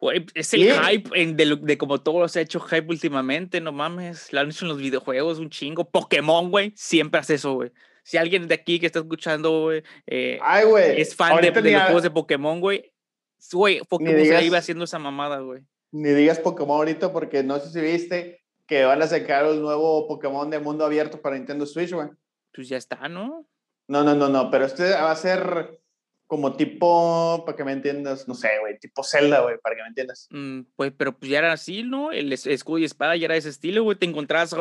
[0.00, 3.72] Güey, es el hype en de, de, como todo se ha hecho hype últimamente, no
[3.72, 4.32] mames.
[4.32, 5.90] Lo han hecho en los videojuegos, un chingo.
[5.90, 7.72] Pokémon, güey, siempre hace eso, güey.
[8.04, 10.38] Si alguien de aquí que está escuchando, güey, eh,
[10.96, 12.92] es fan de, los juegos de Pokémon, güey,
[13.52, 15.62] güey, Pokémon se iba haciendo esa mamada, güey.
[15.90, 20.06] Ni digas Pokémon ahorita porque no sé si viste que van a sacar el nuevo
[20.06, 22.08] Pokémon de mundo abierto para Nintendo Switch, güey.
[22.54, 23.46] Pues ya está, ¿no?
[23.88, 25.80] No, no, no, no, pero este va a ser
[26.28, 29.88] como tipo, para que me entiendas, no sé, güey, tipo Zelda, güey, para que me
[29.88, 30.28] entiendas.
[30.30, 32.12] Mm, pues, pero pues ya era así, ¿no?
[32.12, 34.54] El escudo y espada ya era de ese estilo, güey, te encontrabas,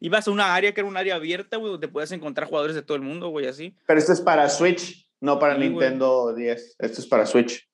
[0.00, 2.82] ibas a una área que era un área abierta, güey, donde podías encontrar jugadores de
[2.82, 3.74] todo el mundo, güey, así.
[3.86, 7.66] Pero esto es para Switch, no para Nintendo 10, esto es para Switch.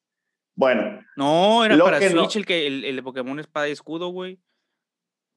[0.54, 1.00] Bueno.
[1.16, 4.38] No, era para Switch el que el, el Pokémon espada y escudo, güey.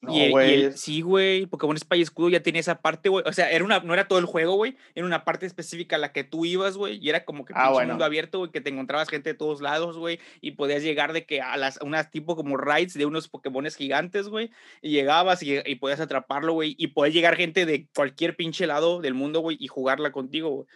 [0.01, 3.23] No, y, el, sí, güey, Pokémon Espada y Escudo ya tiene esa parte, güey.
[3.27, 4.75] O sea, era una, no era todo el juego, güey.
[4.95, 6.97] Era una parte específica a la que tú ibas, güey.
[6.97, 9.61] Y era como que ah, un mundo abierto, güey, que te encontrabas gente de todos
[9.61, 10.19] lados, güey.
[10.41, 14.27] Y podías llegar de que a las, unas tipo como raids de unos Pokémones gigantes,
[14.27, 14.49] güey.
[14.81, 16.73] Y llegabas y, y, podías atraparlo, güey.
[16.79, 20.67] Y podía llegar gente de cualquier pinche lado del mundo, güey, y jugarla contigo, güey.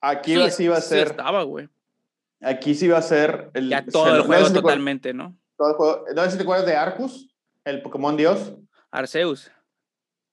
[0.00, 1.06] Aquí sí, iba a ser.
[1.06, 1.68] estaba, güey.
[2.40, 3.50] Aquí sí iba a ser.
[3.54, 5.38] El, ya todo el juego totalmente, ¿no?
[5.56, 6.04] Todo el juego.
[6.16, 7.29] No sé si te acuerdas de Arcus
[7.64, 8.54] el Pokémon Dios.
[8.90, 9.50] Arceus.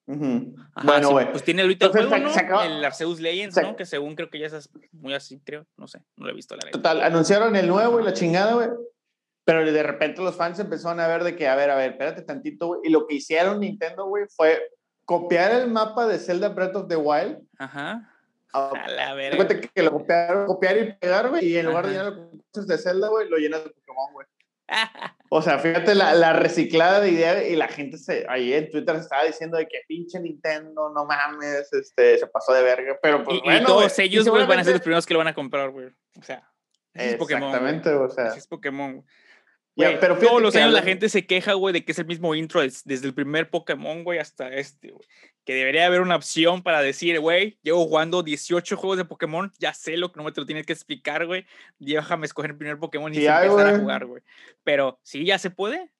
[0.05, 1.29] bueno, güey.
[1.31, 2.63] pues tiene ahorita el juego, ¿no?
[2.63, 3.75] El Arceus Legends, ¿no?
[3.75, 5.65] Que según creo que ya es muy así, creo.
[5.75, 8.69] No sé, no lo he visto la Total, anunciaron el nuevo y la chingada, güey.
[9.45, 12.21] Pero de repente los fans empezaron a ver de que, a ver, a ver, espérate
[12.21, 12.81] tantito, güey.
[12.83, 14.61] Y lo que hicieron Nintendo, güey, fue
[15.05, 17.39] copiar el mapa de Zelda Breath of the Wild.
[17.57, 18.13] Ajá.
[18.53, 19.47] A, la verga.
[19.47, 21.45] que lo copiaron, copiar y pegar, güey.
[21.45, 22.13] Y en lugar de llenar
[22.53, 24.27] los de Zelda, güey, lo llenas de Pokémon, güey.
[25.29, 28.95] O sea, fíjate la, la, reciclada de idea y la gente se, ahí en Twitter
[28.95, 33.39] estaba diciendo de que pinche Nintendo, no mames, este, se pasó de verga, pero pues
[33.43, 35.87] y, todos ellos, güey, van a ser los primeros que lo van a comprar, güey.
[36.17, 36.49] O sea,
[36.93, 37.49] es Pokémon.
[37.49, 38.27] Exactamente, o sea.
[38.27, 39.05] es Pokémon.
[39.77, 42.33] Ya, pero todos los años la gente se queja, güey, de que es el mismo
[42.33, 45.07] intro desde el primer Pokémon, güey, hasta este, güey.
[45.45, 49.73] Que debería haber una opción para decir, güey, llevo jugando 18 juegos de Pokémon, ya
[49.73, 51.45] sé lo que no me te lo tienes que explicar, güey.
[51.77, 54.23] Déjame escoger el primer Pokémon y empezar a jugar, güey.
[54.63, 55.91] Pero sí, ya se puede.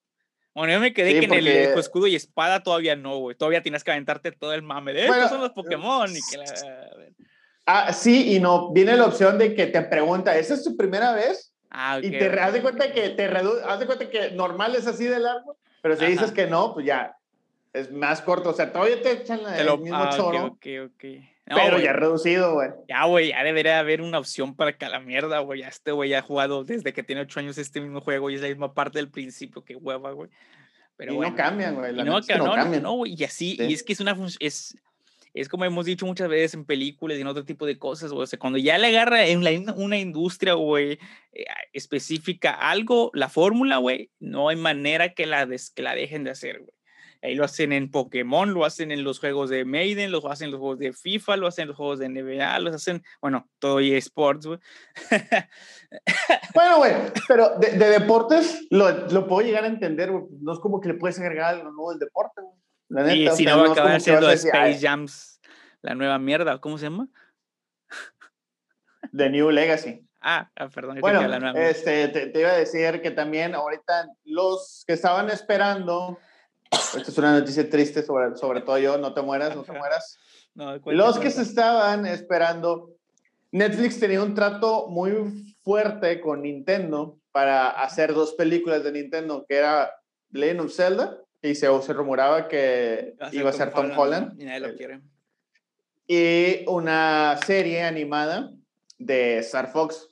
[0.55, 3.37] Bueno, yo me quedé que en el escudo y espada todavía no, güey.
[3.37, 6.09] Todavía tienes que aventarte todo el mame de estos son los Pokémon.
[6.09, 6.43] Y que
[7.67, 8.71] Ah, sí y no.
[8.71, 11.53] Viene la opción de que te pregunta, ¿esa es tu primera vez?
[11.69, 14.87] Ah, y te das de cuenta que te reduce, haz de cuenta que normal es
[14.87, 17.17] así de largo, pero si dices que no, pues ya
[17.73, 18.49] es más corto.
[18.49, 20.45] O sea, todavía te echan el mismo ah, choro.
[20.45, 21.05] Ok, ok,
[21.45, 22.69] pero ya reducido, güey.
[22.87, 25.61] Ya, güey, ya debería haber una opción para que a la mierda, güey.
[25.61, 28.41] Ya este güey ha jugado desde que tiene ocho años este mismo juego y es
[28.41, 30.29] la misma parte del principio que hueva, güey.
[30.97, 31.93] Pero y no cambian, güey.
[31.93, 32.83] no, no, cambian.
[32.83, 33.15] no, güey.
[33.17, 34.75] Y así, y es que es una es
[35.41, 38.11] es como hemos dicho muchas veces en películas y en otro tipo de cosas.
[38.11, 39.39] O cuando ya le agarra en
[39.75, 40.99] una industria, güey,
[41.31, 46.31] eh, específica algo, la fórmula, güey, no hay manera que la, que la dejen de
[46.31, 46.71] hacer, güey.
[47.21, 50.51] Ahí lo hacen en Pokémon, lo hacen en los juegos de Maiden, lo hacen en
[50.51, 53.79] los juegos de FIFA, lo hacen en los juegos de NBA, lo hacen, bueno, todo
[53.79, 54.59] eSports, güey.
[56.53, 56.93] bueno, güey,
[57.27, 60.11] pero de, deportes lo, lo, puedo llegar a entender.
[60.11, 62.66] No es como que le puedes agregar algo nuevo del deporte, güey.
[62.89, 65.41] Y si no va a acabar siendo Space Jams,
[65.81, 67.07] la nueva mierda, ¿cómo se llama?
[69.15, 70.05] The New Legacy.
[70.21, 70.99] Ah, ah perdón.
[70.99, 71.21] Bueno,
[71.55, 76.17] este, te, iba a decir que también ahorita los que estaban esperando,
[76.71, 80.17] esto es una noticia triste sobre, sobre todo yo, no te mueras, no te mueras.
[80.85, 82.91] los que se estaban esperando,
[83.51, 89.57] Netflix tenía un trato muy fuerte con Nintendo para hacer dos películas de Nintendo, que
[89.57, 89.91] era
[90.31, 94.39] Legend of Zelda y se, se rumoraba que iba a ser Tom, Holland.
[94.41, 95.01] Y nadie lo quiere.
[96.07, 98.51] Y una serie animada
[98.97, 100.09] de Star Fox.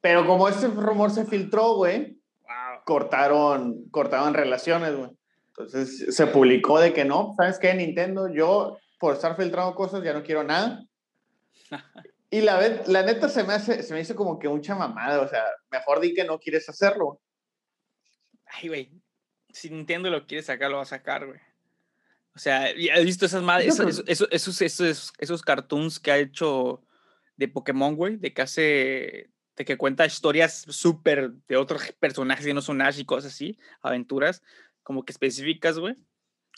[0.00, 2.18] Pero como este rumor se filtró, güey,
[2.84, 5.10] cortaron, cortaron relaciones, güey.
[5.48, 7.74] Entonces se publicó de que no, ¿sabes qué?
[7.74, 10.84] Nintendo, yo por estar filtrando cosas ya no quiero nada.
[12.30, 15.28] y la, la neta se me, hace, se me hizo como que mucha mamada, o
[15.28, 17.20] sea, mejor di que no quieres hacerlo.
[18.46, 18.92] Ay, güey,
[19.56, 21.40] si Nintendo lo quiere sacar, lo va a sacar, güey.
[22.34, 26.82] O sea, ¿has visto esas madres, esos, esos, esos, esos, cartoons que ha hecho
[27.38, 28.16] de Pokémon, güey?
[28.16, 32.98] De que hace, de que cuenta historias súper de otros personajes que no son Ash
[32.98, 34.42] y cosas así, aventuras
[34.82, 35.96] como que específicas, güey.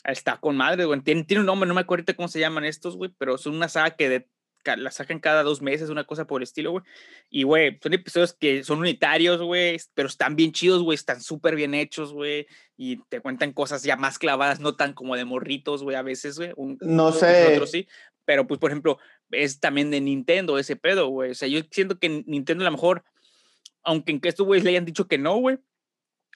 [0.03, 0.99] Está con madre, güey.
[0.99, 3.69] Tiene, tiene un nombre, no me acuerdo cómo se llaman estos, güey, pero son una
[3.69, 4.29] saga que de,
[4.65, 6.83] la sacan cada dos meses, una cosa por el estilo, güey.
[7.29, 11.55] Y, güey, son episodios que son unitarios, güey, pero están bien chidos, güey, están súper
[11.55, 12.47] bien hechos, güey.
[12.77, 16.37] Y te cuentan cosas ya más clavadas, no tan como de morritos, güey, a veces,
[16.37, 16.53] güey.
[16.81, 17.53] No sé.
[17.53, 17.87] Otros sí.
[18.25, 18.99] Pero, pues, por ejemplo,
[19.31, 21.31] es también de Nintendo ese pedo, güey.
[21.31, 23.03] O sea, yo siento que Nintendo a lo mejor,
[23.83, 25.57] aunque en que estos güeyes le hayan dicho que no, güey,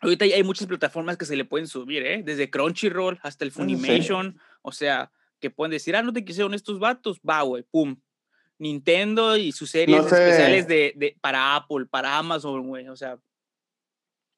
[0.02, 2.24] ahorita hay muchas plataformas que se le pueden subir, ¿eh?
[2.24, 4.40] Desde Crunchyroll hasta el mm, Funimation.
[4.62, 7.98] O sea, que pueden decir, ah, no te quisieron estos vatos, va, güey, pum,
[8.60, 12.88] Nintendo y sus series especiales de, de, para Apple, para Amazon, güey.
[12.88, 13.20] O sea,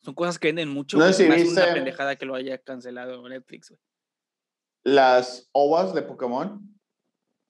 [0.01, 0.97] son cosas que venden mucho.
[0.97, 3.79] No sé si una pendejada que lo haya cancelado Netflix, güey.
[4.83, 6.61] Las ovas de Pokémon.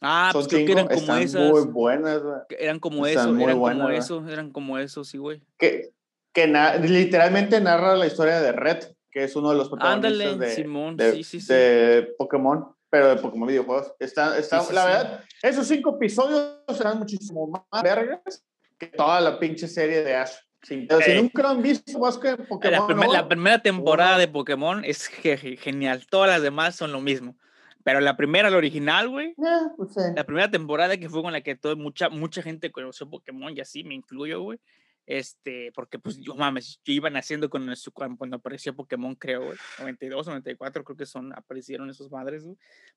[0.01, 1.51] Ah, pues creo que eran como están esas.
[1.51, 2.37] Muy buenas, güey.
[2.59, 5.41] Eran como eso, eran como eso, eran como eso, sí, güey.
[5.57, 5.91] Que,
[6.33, 6.47] que
[6.83, 11.23] literalmente narra la historia de Red, que es uno de los protagonistas de, Simón, sí,
[11.23, 11.53] sí, sí.
[11.53, 13.91] de Pokémon pero de Pokémon videojuegos.
[13.99, 18.45] Está, está, la verdad, esos cinco episodios serán muchísimo más vergas
[18.77, 20.31] que toda la pinche serie de Ash.
[20.61, 23.11] si nunca lo han visto, vas que Pokémon.
[23.11, 26.07] La, primera temporada de Pokémon es genial.
[26.09, 27.35] Todas las demás son lo mismo.
[27.83, 29.31] Pero la primera, la original, güey.
[29.31, 33.09] Eh, pues la primera temporada que fue con la que todo, mucha, mucha gente conoció
[33.09, 34.57] Pokémon y así me incluyo, güey.
[35.05, 37.71] Este, porque pues yo mames, yo iba naciendo con
[38.17, 42.47] cuando apareció Pokémon, creo, güey, 92, 94, creo que son, aparecieron esos madres,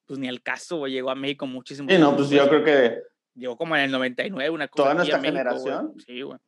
[0.07, 1.89] Pues ni al caso, güey, llegó a México muchísimo.
[1.91, 3.03] Sí, no, pues yo creo que.
[3.35, 4.83] Llegó como en el 99, una cosa.
[4.83, 5.95] Toda nuestra generación.
[6.05, 6.39] Sí, güey.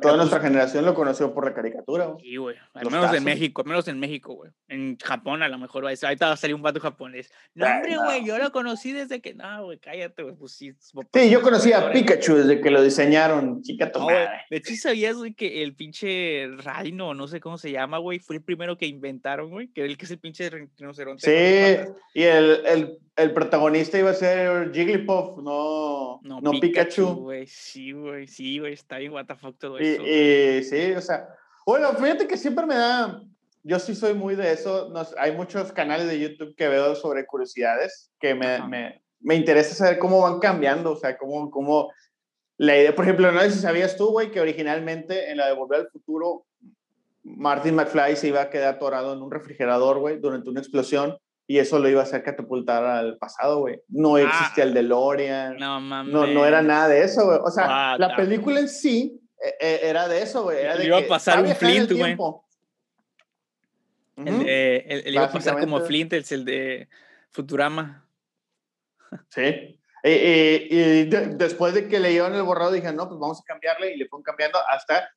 [0.00, 2.06] Toda nuestra generación lo conoció por la caricatura.
[2.06, 2.24] Güey.
[2.24, 2.56] Sí, güey.
[2.72, 4.50] Al menos en México, al menos en México, güey.
[4.68, 7.30] En Japón a lo mejor, ahí va a salir un vato japonés.
[7.54, 9.34] No, hombre, güey, yo lo conocí desde que...
[9.34, 10.34] No, güey, cállate, güey.
[10.36, 10.72] Pues sí.
[11.12, 15.34] Sí, yo conocí a Pikachu desde que lo diseñaron, chica no, De hecho, ¿sabías, güey,
[15.34, 19.50] que el pinche Rhino, no sé cómo se llama, güey, fue el primero que inventaron,
[19.50, 19.68] güey?
[19.68, 21.26] Que el que es el pinche rinoceronte.
[21.26, 27.06] Sí, y el, el, el, protagonista iba a ser Jigglypuff, no, no, no Pikachu.
[27.14, 31.28] güey, sí, güey, sí, güey, está bien what the fuck todo y, sí, o sea,
[31.66, 33.22] bueno, fíjate que siempre me da,
[33.62, 37.26] yo sí soy muy de eso, Nos, hay muchos canales de YouTube que veo sobre
[37.26, 41.90] curiosidades que me, me, me, interesa saber cómo van cambiando, o sea, cómo, cómo
[42.56, 45.54] la idea, por ejemplo, no sé si sabías tú, güey, que originalmente en la de
[45.54, 46.44] Volver al Futuro,
[47.24, 51.58] Martin McFly se iba a quedar atorado en un refrigerador, güey, durante una explosión y
[51.58, 53.80] eso lo iba a hacer catapultar al pasado, güey.
[53.88, 54.74] No existía el ah.
[54.74, 55.56] DeLorean.
[55.56, 56.12] No, mames.
[56.12, 57.38] No, no era nada de eso, güey.
[57.42, 59.20] O sea, la película en sí
[59.60, 60.58] era de eso, güey.
[60.58, 62.16] Era de iba a pasar un Flint, güey.
[64.16, 66.88] El, iba a pasar como Flint, el de
[67.30, 68.06] Futurama.
[69.28, 69.78] Sí.
[70.02, 74.06] Y, después de que leyeron el borrado, dije, no, pues vamos a cambiarle y le
[74.06, 75.10] fueron cambiando hasta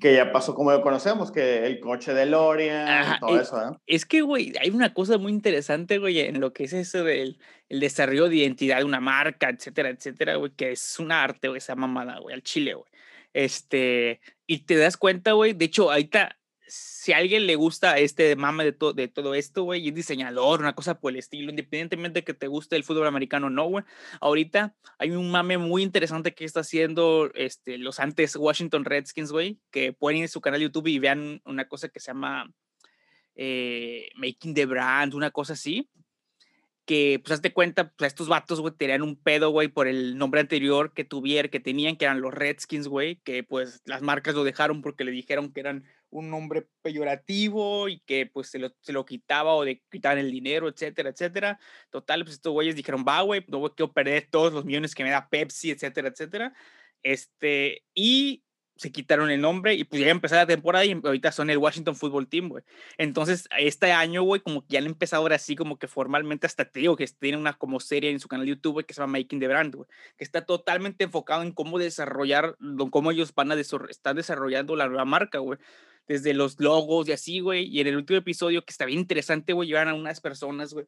[0.00, 3.80] que ya pasó como lo conocemos, que el coche de Lorian, todo eso, ¿no?
[3.86, 7.38] Es que, güey, hay una cosa muy interesante, güey, en lo que es eso del
[7.68, 11.58] el desarrollo de identidad de una marca, etcétera, etcétera, güey, que es un arte, güey,
[11.58, 12.86] esa mamada, güey, al chile, güey.
[13.32, 16.38] Este, y te das cuenta, güey, de hecho, ahorita
[16.74, 20.60] si a alguien le gusta este mame de, de todo esto, güey, y es diseñador,
[20.60, 23.66] una cosa por el estilo, independientemente de que te guste el fútbol americano o no,
[23.66, 23.84] güey,
[24.22, 29.58] ahorita hay un mame muy interesante que está haciendo este, los antes Washington Redskins, güey,
[29.70, 32.50] que pueden ir a su canal de YouTube y vean una cosa que se llama
[33.34, 35.90] eh, Making the Brand, una cosa así,
[36.84, 40.40] que, pues, hazte cuenta, pues, estos vatos, güey, tenían un pedo, güey, por el nombre
[40.40, 44.44] anterior que tuvieron, que tenían, que eran los Redskins, güey, que, pues, las marcas lo
[44.44, 48.92] dejaron porque le dijeron que eran un nombre peyorativo y que, pues, se lo, se
[48.92, 51.58] lo quitaba o de quitar el dinero, etcétera, etcétera.
[51.90, 55.10] Total, pues, estos güeyes dijeron, va, güey, no quiero perder todos los millones que me
[55.10, 56.54] da Pepsi, etcétera, etcétera.
[57.02, 58.44] Este, y
[58.76, 61.94] se quitaron el nombre y pues ya empezó la temporada y ahorita son el Washington
[61.94, 62.64] Football Team, güey.
[62.98, 66.64] Entonces, este año, güey, como que ya han empezado ahora sí, como que formalmente hasta
[66.64, 69.18] te digo que tiene una como serie en su canal de YouTube, que se llama
[69.18, 72.56] Making the Brand, güey, que está totalmente enfocado en cómo desarrollar,
[72.90, 75.58] cómo ellos van a estar desarrollando la nueva marca, güey.
[76.08, 77.64] Desde los logos y así, güey.
[77.68, 80.86] Y en el último episodio, que está bien interesante, güey, llevan a unas personas, güey,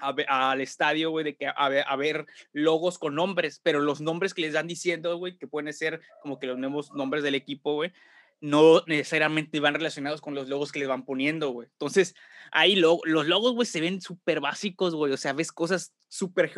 [0.00, 4.34] al estadio, güey, de que a ver, a ver, logos con nombres, pero los nombres
[4.34, 7.74] que les dan diciendo, güey, que pueden ser como que los nuevos nombres del equipo,
[7.74, 7.92] güey,
[8.40, 11.68] no necesariamente van relacionados con los logos que les van poniendo, güey.
[11.70, 12.14] Entonces,
[12.52, 16.52] ahí lo, los logos, güey, se ven súper básicos, güey, o sea, ves cosas súper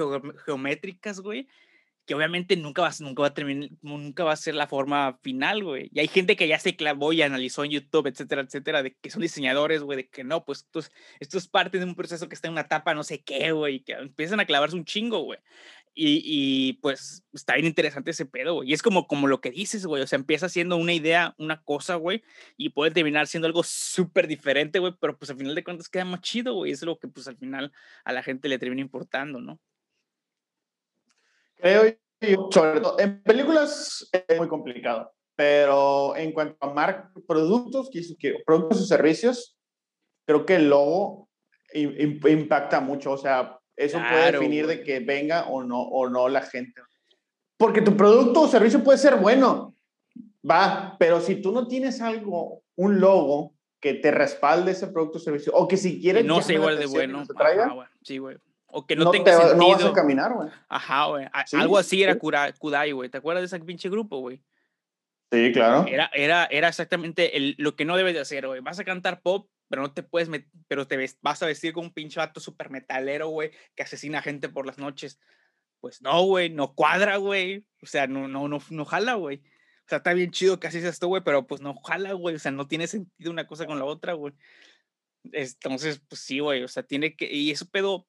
[0.44, 1.48] geométricas, güey,
[2.06, 5.64] que obviamente nunca va, nunca va a terminar, nunca va a ser la forma final,
[5.64, 5.90] güey.
[5.92, 9.10] Y hay gente que ya se clavó y analizó en YouTube, etcétera, etcétera, de que
[9.10, 10.68] son diseñadores, güey, de que no, pues
[11.20, 13.80] esto es, parte de un proceso que está en una etapa no sé qué, güey,
[13.82, 15.40] que empiezan a clavarse un chingo, güey.
[15.94, 18.70] Y, y, pues está bien interesante ese pedo, güey.
[18.70, 20.02] Y es como, como lo que dices, güey.
[20.02, 22.22] O sea, empieza siendo una idea, una cosa, güey,
[22.56, 26.04] y puede terminar siendo algo súper diferente, güey, pero pues al final de cuentas queda
[26.04, 26.72] más chido, güey.
[26.72, 27.72] Es lo que pues al final
[28.04, 29.58] a la gente le termina importando, ¿no?
[31.56, 31.96] Creo
[32.50, 37.90] sobre todo, en películas es muy complicado, pero en cuanto a mar productos,
[38.44, 39.56] productos y servicios,
[40.26, 41.28] creo que el logo
[41.74, 46.42] impacta mucho, o sea, eso puede definir de que venga o no, o no la
[46.42, 46.80] gente.
[47.58, 49.74] Porque tu producto o servicio puede ser bueno,
[50.48, 55.20] va, pero si tú no tienes algo, un logo que te respalde ese producto o
[55.20, 56.24] servicio, o que si quieres...
[56.24, 57.26] no sea igual de bueno.
[58.02, 58.36] sí, güey
[58.76, 59.56] o que no, tenga sentido.
[59.56, 60.50] No vas a caminar, güey.
[60.68, 61.26] Ajá, güey.
[61.52, 63.08] Algo así era Kudai, güey.
[63.08, 64.42] ¿Te acuerdas de ese pinche grupo, güey?
[65.32, 65.86] Sí, claro.
[65.88, 68.60] Era, era, era exactamente el, lo que no debes de hacer, güey.
[68.60, 70.28] Vas a cantar pop, pero no te puedes,
[70.68, 74.50] pero te vas a vestir con un pinche vato súper metalero, güey, que asesina gente
[74.50, 75.18] por las noches.
[75.80, 77.64] Pues no, güey, no cuadra, güey.
[77.82, 79.38] O sea, no, no, no, no jala, güey.
[79.38, 82.34] O sea, está bien chido que así seas tú, güey, pero pues no jala, güey.
[82.34, 84.34] O sea, no tiene sentido una cosa con la otra, güey.
[85.32, 86.62] Entonces, pues sí, güey.
[86.62, 87.32] O sea, tiene que.
[87.32, 88.06] Y eso pedo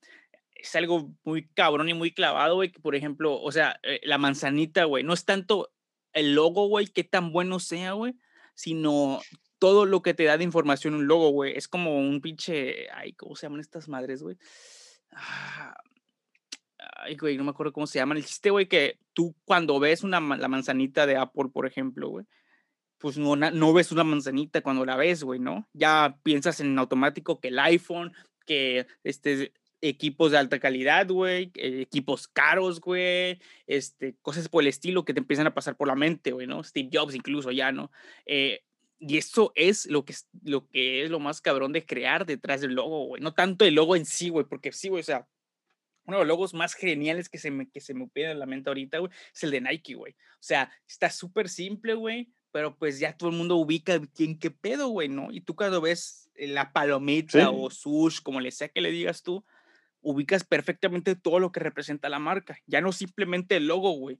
[0.59, 4.17] es algo muy cabrón y muy clavado, güey, que por ejemplo, o sea, eh, la
[4.17, 5.71] manzanita, güey, no es tanto
[6.13, 8.15] el logo, güey, qué tan bueno sea, güey,
[8.55, 9.19] sino
[9.59, 11.55] todo lo que te da de información un logo, güey.
[11.55, 14.37] Es como un pinche, ay, ¿cómo se llaman estas madres, güey?
[15.11, 15.75] Ah,
[16.77, 18.17] ay, güey, no me acuerdo cómo se llaman.
[18.17, 22.25] El chiste, güey, que tú cuando ves una, la manzanita de Apple, por ejemplo, güey,
[22.97, 25.67] pues no, no ves una manzanita cuando la ves, güey, ¿no?
[25.73, 28.13] Ya piensas en automático que el iPhone,
[28.45, 34.67] que este, equipos de alta calidad, güey, eh, equipos caros, güey, este, cosas por el
[34.67, 36.63] estilo que te empiezan a pasar por la mente, güey, ¿no?
[36.63, 37.91] Steve Jobs incluso ya, ¿no?
[38.25, 38.63] Eh,
[38.99, 42.61] y eso es lo que, es lo que es lo más cabrón de crear detrás
[42.61, 43.21] del logo, güey.
[43.21, 45.27] No tanto el logo en sí, güey, porque sí, güey, o sea,
[46.05, 48.45] uno de los logos más geniales que se me, que se me pide en la
[48.45, 50.13] mente ahorita, güey, es el de Nike, güey.
[50.13, 54.49] O sea, está súper simple, güey, pero pues ya todo el mundo ubica quién qué
[54.49, 55.31] pedo, güey, ¿no?
[55.31, 59.45] Y tú cuando ves la palomita o sush, como le sea que le digas tú,
[60.07, 64.19] ubicas perfectamente todo lo que representa la marca, ya no simplemente el logo, güey.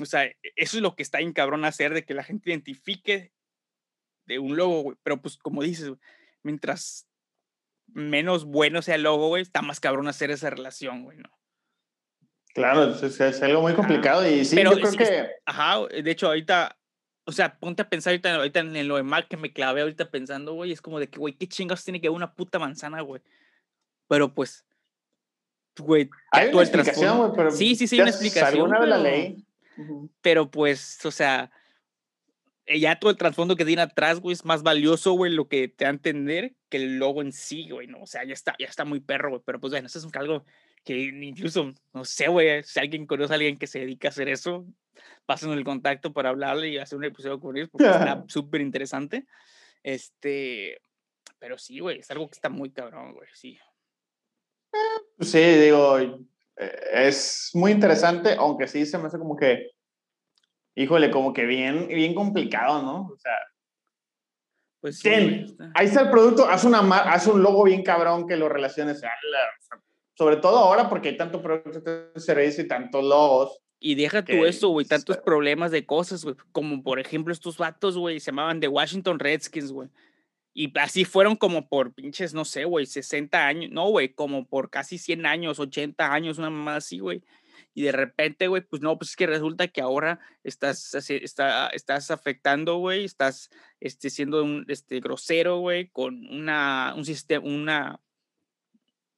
[0.00, 2.50] O sea, e, eso es lo que está en cabrón hacer, de que la gente
[2.50, 3.32] identifique
[4.26, 4.96] de un logo, güey.
[5.04, 5.92] Pero pues como dices,
[6.42, 7.06] mientras
[7.86, 11.30] menos bueno sea el logo, güey, está más cabrón hacer esa relación, güey, ¿no?
[12.54, 15.30] Claro, es, algo muy complicado y sí, yo creo que...
[15.46, 16.76] Ajá, de hecho ahorita
[17.24, 20.10] o sea, ponte a pensar ahorita, ahorita en lo de mal que me clavé ahorita
[20.10, 23.00] pensando, güey, es como de que, güey, ¿qué chingados tiene que ver una puta manzana,
[23.00, 23.22] güey?
[24.08, 24.66] Pero pues,
[25.78, 28.72] güey, Hay una explicación, güey, pero Sí, sí, sí, una explicación.
[28.72, 29.36] Alguna vez la pero-.
[29.78, 30.10] Ujú.
[30.20, 31.50] Pero pues, o sea,
[32.66, 35.84] ya todo el trasfondo que tiene atrás, güey, es más valioso, güey, lo que te
[35.84, 38.00] da a entender que el logo en sí, güey, ¿no?
[38.02, 39.42] O sea, ya está, ya está muy perro, güey.
[39.44, 40.44] Pero pues bueno, eso es un- algo
[40.84, 44.28] que incluso, no sé, güey, si alguien conoce a alguien que se dedica a hacer
[44.28, 44.66] eso,
[45.26, 49.26] pásenos el contacto para hablarle y hacer un episodio con ellos, porque está súper interesante.
[49.82, 50.80] Este,
[51.38, 53.58] pero sí, güey, es algo que está muy cabrón, güey, sí.
[55.20, 56.18] Sí, digo, eh,
[56.92, 59.70] es muy interesante, aunque sí se me hace como que,
[60.74, 63.08] híjole, como que bien, bien complicado, ¿no?
[63.12, 63.32] O sea,
[64.80, 67.84] Pues sí, Ten, güey, está- ahí está el producto, haz, una, haz un logo bien
[67.84, 69.78] cabrón que lo relaciones a la-
[70.18, 73.58] sobre todo ahora porque hay tanto producto de servicio y tantos logos.
[73.78, 77.96] Y deja tú eso, güey, tantos problemas de cosas, güey, como por ejemplo estos vatos,
[77.96, 79.88] güey, se llamaban The Washington Redskins, güey.
[80.54, 84.68] Y así fueron como por pinches, no sé, güey, 60 años, no, güey, como por
[84.70, 87.22] casi 100 años, 80 años, una mamá así, güey.
[87.74, 92.10] Y de repente, güey, pues no, pues es que resulta que ahora estás, está, estás
[92.10, 93.48] afectando, güey, estás
[93.80, 98.00] este, siendo un este, grosero, güey, con una, un sistema,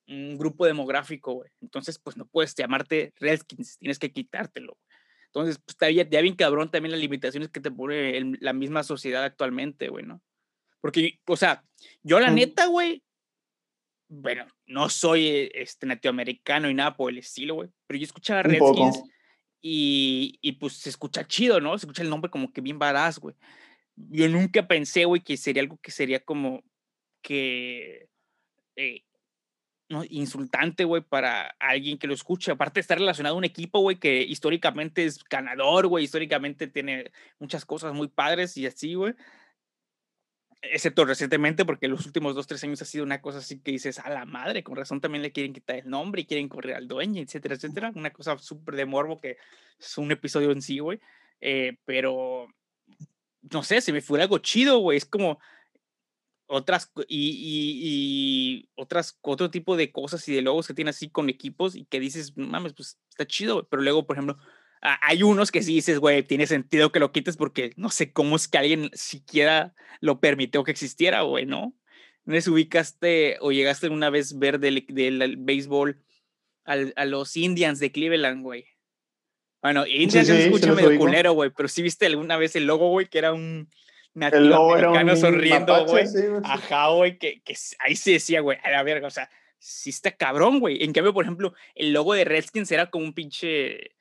[0.07, 1.51] un grupo demográfico, güey.
[1.61, 4.79] Entonces, pues no puedes llamarte Redskins, tienes que quitártelo.
[5.27, 8.85] Entonces, pues está ya bien cabrón también las limitaciones que te pone el- la misma
[8.85, 10.23] sociedad actualmente, güey, ¿no?
[10.85, 11.65] Porque, o sea,
[12.03, 13.03] yo la neta, güey,
[14.07, 18.43] bueno, no soy eh, este latinoamericano y nada por el estilo, güey, pero yo escuchaba.
[18.43, 19.03] Redskins
[19.63, 21.71] y, y pues se escucha chido, ¿no?
[21.79, 23.35] Se escucha el nombre como que bien badass, güey.
[23.97, 26.63] Yo nunca pensé, güey, que sería algo que sería como
[27.23, 28.11] que
[28.77, 29.05] eh,
[29.89, 32.53] no, insultante, güey, para alguien que lo escuche.
[32.53, 37.11] Aparte de estar relacionado a un equipo, güey, que históricamente es ganador, güey, históricamente tiene
[37.39, 39.15] muchas cosas muy padres y así, güey.
[40.71, 43.99] Excepto recientemente, porque los últimos dos, tres años ha sido una cosa así que dices,
[43.99, 46.89] a la madre, con razón también le quieren quitar el nombre y quieren correr al
[46.89, 47.93] dueño, etcétera, etcétera.
[47.95, 49.37] Una cosa súper de morbo que
[49.79, 51.01] es un episodio en sí, güey.
[51.41, 52.49] Eh, pero,
[53.53, 54.97] no sé, se me fue algo chido, güey.
[54.99, 55.39] Es como
[56.47, 61.09] otras y, y, y otras otro tipo de cosas y de logos que tiene así
[61.09, 64.39] con equipos y que dices, "No mames, pues está chido, güey", pero luego, por ejemplo,
[65.01, 68.37] hay unos que sí dices, güey, tiene sentido que lo quites porque no sé cómo
[68.37, 71.75] es que alguien siquiera lo permitió que existiera, güey, ¿no?
[72.25, 76.03] ¿No les ubicaste o llegaste una vez ver del, del béisbol
[76.65, 78.67] al- a los Indians de Cleveland, güey?
[79.63, 81.05] Bueno, Indians se sí, sí escucha los medio ubico.
[81.05, 83.71] culero, güey, pero sí viste alguna vez el logo, güey, que era un
[84.15, 86.07] El logo era un sonriendo, güey.
[86.07, 86.19] sí.
[86.45, 90.11] Ajá, güey, que, que ahí se decía, güey, a la verga, o sea, sí está
[90.13, 90.85] cabrón, güey.
[90.85, 93.94] En cambio, por ejemplo, el logo de Redskins era como un pinche.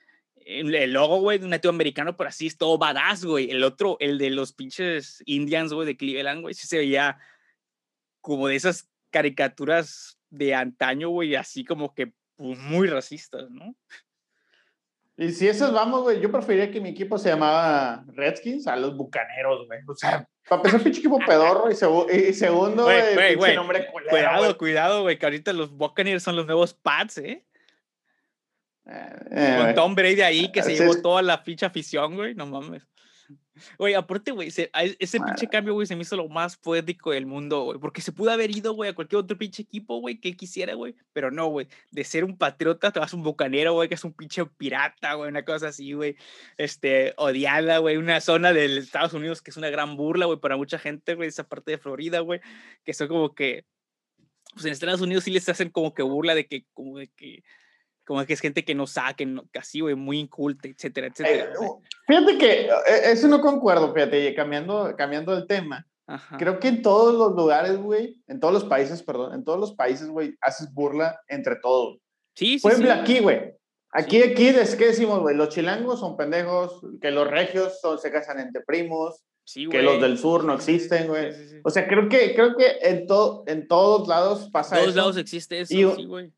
[0.46, 3.50] El logo, güey, de un nativo americano, pero así es todo badass, güey.
[3.52, 7.18] El otro, el de los pinches Indians, güey, de Cleveland, güey, sí se veía
[8.22, 13.76] como de esas caricaturas de antaño, güey, así como que pues, muy racistas, ¿no?
[15.16, 18.98] Y si esos vamos, güey, yo preferiría que mi equipo se llamaba Redskins a los
[18.98, 19.80] Bucaneros, güey.
[19.88, 24.58] O sea, para empezar, pinche equipo pedorro y, segu- y segundo, Güey, nombre culero, Cuidado,
[24.58, 27.46] cuidado, güey, que ahorita los Buccaneers son los nuevos Pats, ¿eh?
[28.86, 29.76] Eh, eh, Con.
[29.76, 32.84] Tom Brady ahí que se Así llevó toda la ficha afición, güey, no mames.
[33.78, 35.48] Güey, aparte, güey, se- e- ese pinche Madre.
[35.50, 38.50] cambio, güey, se me hizo lo más poético del mundo, güey, porque se pudo haber
[38.50, 42.04] ido, güey, a cualquier otro pinche equipo, güey, que quisiera, güey, pero no, güey, de
[42.04, 45.30] ser un patriota te vas a un bucanero, güey, que es un pinche pirata, güey,
[45.30, 46.16] una cosa así, güey,
[46.58, 50.58] este, odiada, güey, una zona del Estados Unidos que es una gran burla, güey, para
[50.58, 52.42] mucha gente, güey, esa parte de Florida, güey,
[52.84, 53.66] que son como que,
[54.54, 57.44] pues en Estados Unidos sí les hacen como que burla de que, como de que,
[58.06, 61.12] como que es gente que no sabe, que no, casi, güey, muy inculta, etcétera, Eh,
[61.12, 61.54] etcétera.
[61.58, 61.70] güey.
[62.08, 62.70] fíjate que eh,
[63.12, 65.88] eso no concuerdo, fíjate, cambiando, cambiando el tema.
[66.06, 66.36] Ajá.
[66.38, 69.74] Creo que en todos los lugares, güey, en todos los países, perdón, en todos los
[69.74, 71.98] países, güey, haces burla entre todos.
[72.36, 73.00] Sí, sí, Por ejemplo, sí.
[73.00, 73.54] aquí, güey.
[73.96, 75.36] Aquí, aquí, es que decimos, güey?
[75.36, 80.02] Los chilangos son pendejos, que los regios son, se casan entre primos, Sí, que los
[80.02, 81.34] del sur no Sí, sí, sí, existen, sí, güey.
[81.34, 81.56] sí, sí.
[81.64, 84.98] O sea, creo que, creo que en, to- en todos lados pasa En todos eso.
[85.00, 86.32] lados existe eso, Y- sí, güey.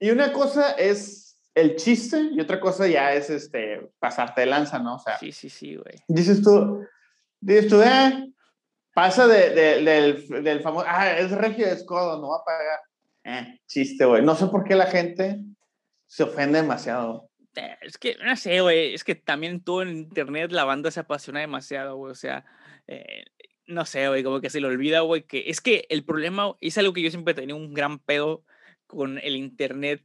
[0.00, 4.78] Y una cosa es el chiste y otra cosa ya es este pasarte de lanza,
[4.78, 4.96] ¿no?
[4.96, 5.94] O sea, Sí, sí, sí, güey.
[6.08, 6.84] dices tú,
[7.40, 8.32] dices tú, eh,
[8.92, 12.80] pasa de, de- del, del famoso, ah, es regio de escodo, no va a pagar.
[13.24, 14.22] Eh, chiste, güey.
[14.22, 15.40] No sé por qué la gente
[16.06, 17.30] se ofende demasiado.
[17.56, 21.00] Eh, Es que, no sé, güey, es que también todo en internet la banda se
[21.00, 22.44] apasiona demasiado, güey, o sea,
[22.88, 23.24] eh,
[23.66, 26.76] no sé, güey, como que se le olvida, güey, que es que el problema es
[26.78, 28.44] algo que yo siempre tenido un gran pedo
[28.94, 30.04] con el internet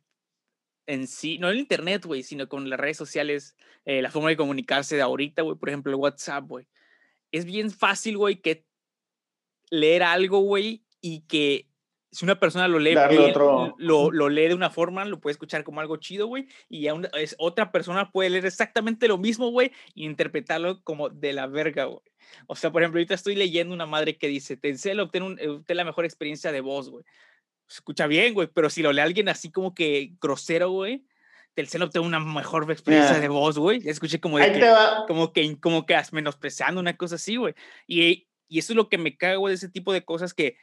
[0.89, 4.37] en sí, no el internet, güey, sino con las redes sociales, eh, la forma de
[4.37, 6.67] comunicarse de ahorita, güey, por ejemplo, el WhatsApp, güey.
[7.31, 8.65] Es bien fácil, güey, que
[9.69, 11.69] leer algo, güey, y que
[12.11, 12.95] si una persona lo lee,
[13.77, 16.95] lo, lo, lee de una forma, lo puede escuchar como algo chido, güey, y a
[17.13, 21.85] es, otra persona puede leer exactamente lo mismo, güey, y interpretarlo como de la verga,
[21.85, 22.01] güey.
[22.47, 25.83] O sea, por ejemplo, ahorita estoy leyendo una madre que dice, Telcel obtiene, un, la
[25.83, 27.05] mejor experiencia de voz, güey.
[27.69, 31.05] Se escucha bien, güey, pero si lo lee alguien así como que grosero, güey,
[31.53, 33.79] Telcel obtiene una mejor experiencia de voz, güey.
[33.79, 34.73] Ya escuché como de que,
[35.07, 37.53] como que, como que menospreciando una cosa así, güey.
[37.87, 40.57] Y, y eso es lo que me cago de ese tipo de cosas que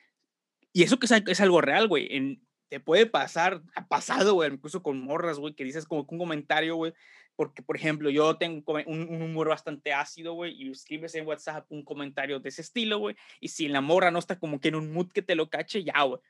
[0.77, 2.39] y eso que es, algo real, güey.
[2.69, 6.77] Te puede pasar, ha pasado, güey, incluso con morras, güey, que dices como un comentario,
[6.77, 6.93] güey,
[7.35, 11.65] porque, por ejemplo, yo tengo un, un humor bastante ácido, güey, y escribes en WhatsApp
[11.71, 14.75] un comentario de ese estilo, güey, y si la morra no está como que en
[14.75, 16.21] un mood que te lo cache, ya, güey.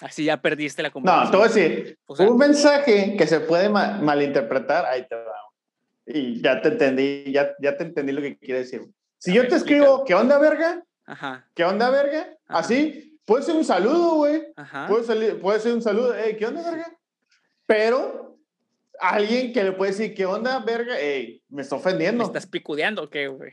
[0.00, 1.24] Así ya perdiste la conversación.
[1.24, 1.98] No, te voy a decir,
[2.30, 5.32] un mensaje que se puede malinterpretar, ahí te va.
[6.06, 8.82] Y ya te entendí, ya, ya te entendí lo que quiere decir.
[9.18, 10.82] Si yo te escribo, ¿qué onda, verga?
[11.06, 11.48] Ajá.
[11.54, 12.28] ¿Qué onda, verga?
[12.46, 14.42] Así, Puede ser un saludo, güey.
[14.88, 16.14] Puede, puede ser un saludo.
[16.14, 16.98] Ey, ¿qué onda, verga?
[17.66, 18.38] Pero
[19.00, 20.98] alguien que le puede decir, ¿qué onda, verga?
[20.98, 22.24] Ey, me está ofendiendo.
[22.24, 23.52] ¿Me estás picudeando o qué, güey?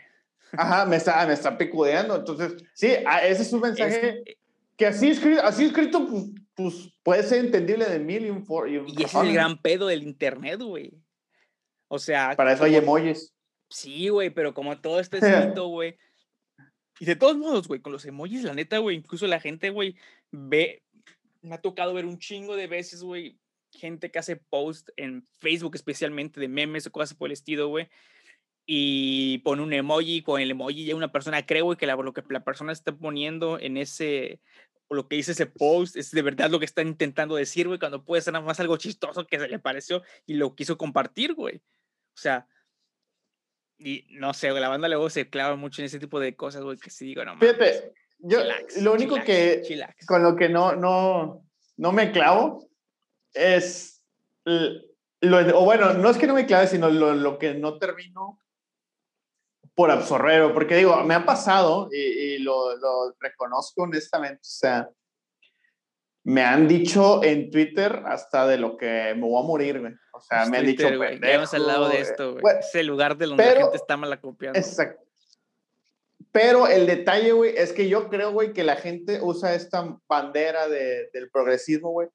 [0.52, 2.18] Ajá, me está, me está picudeando.
[2.18, 4.38] Entonces, sí, ese es un mensaje
[4.82, 6.26] que así escrito, así escrito pues,
[6.56, 8.44] pues, puede ser entendible de mil y un...
[8.68, 10.94] y, y ese es el gran pedo del internet, güey.
[11.88, 12.36] O sea...
[12.36, 13.34] Para eso hay emojis.
[13.70, 15.98] Sí, güey, pero como todo está escrito, güey
[17.02, 19.96] y de todos modos, güey, con los emojis, la neta, güey, incluso la gente, güey,
[20.30, 20.84] ve,
[21.42, 23.40] me ha tocado ver un chingo de veces, güey,
[23.72, 27.90] gente que hace post en Facebook especialmente de memes o cosas por el estilo, güey,
[28.68, 32.14] y pone un emoji, con el emoji ya una persona cree, güey, que la, lo
[32.14, 34.40] que la persona está poniendo en ese,
[34.92, 37.80] o lo que dice ese post, es de verdad lo que está intentando decir, güey,
[37.80, 41.34] cuando puede ser nada más algo chistoso que se le pareció y lo quiso compartir,
[41.34, 41.62] güey.
[42.14, 42.46] O sea,
[43.78, 46.78] y no sé, la banda luego se clava mucho en ese tipo de cosas, güey,
[46.78, 48.40] que sí digo, no Fíjate, yo
[48.82, 49.64] lo único que
[50.06, 51.42] con lo que no, no,
[51.78, 52.68] no me clavo
[53.34, 54.06] es,
[54.44, 58.41] lo, o bueno, no es que no me clave, sino lo, lo que no termino
[59.82, 64.88] por absorber, porque digo, me ha pasado y, y lo, lo, reconozco honestamente, o sea,
[66.24, 69.94] me han dicho en Twitter hasta de lo que me voy a morir, güey.
[70.14, 71.20] O sea, me han dicho, güey.
[71.20, 72.60] Quedamos al lado de esto, güey.
[72.60, 74.60] es el lugar de donde la gente está mal acopiando.
[74.60, 75.04] Exacto.
[76.32, 80.68] Pero el detalle, güey, es que yo creo, güey, que la gente usa esta bandera
[80.68, 82.08] de, del progresismo, güey,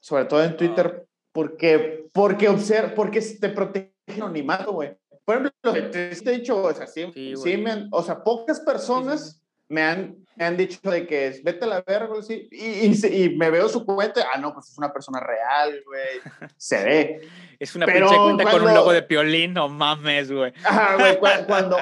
[0.00, 4.99] sobre todo en Twitter, porque, porque, observa, porque te protege el anonimato, güey.
[5.24, 9.82] Por ejemplo, te, he dicho, o sea, sí, sí, me o sea, pocas personas me
[9.82, 13.50] han me han dicho de que es, vete a la verga, y, y, y, me
[13.50, 17.28] veo su cuenta, ah, no, pues es una persona real, güey, se ve.
[17.58, 20.54] Es una pinche cuenta con un logo de piolín, no mames, güey.
[20.64, 21.76] Ajá, güey, cuando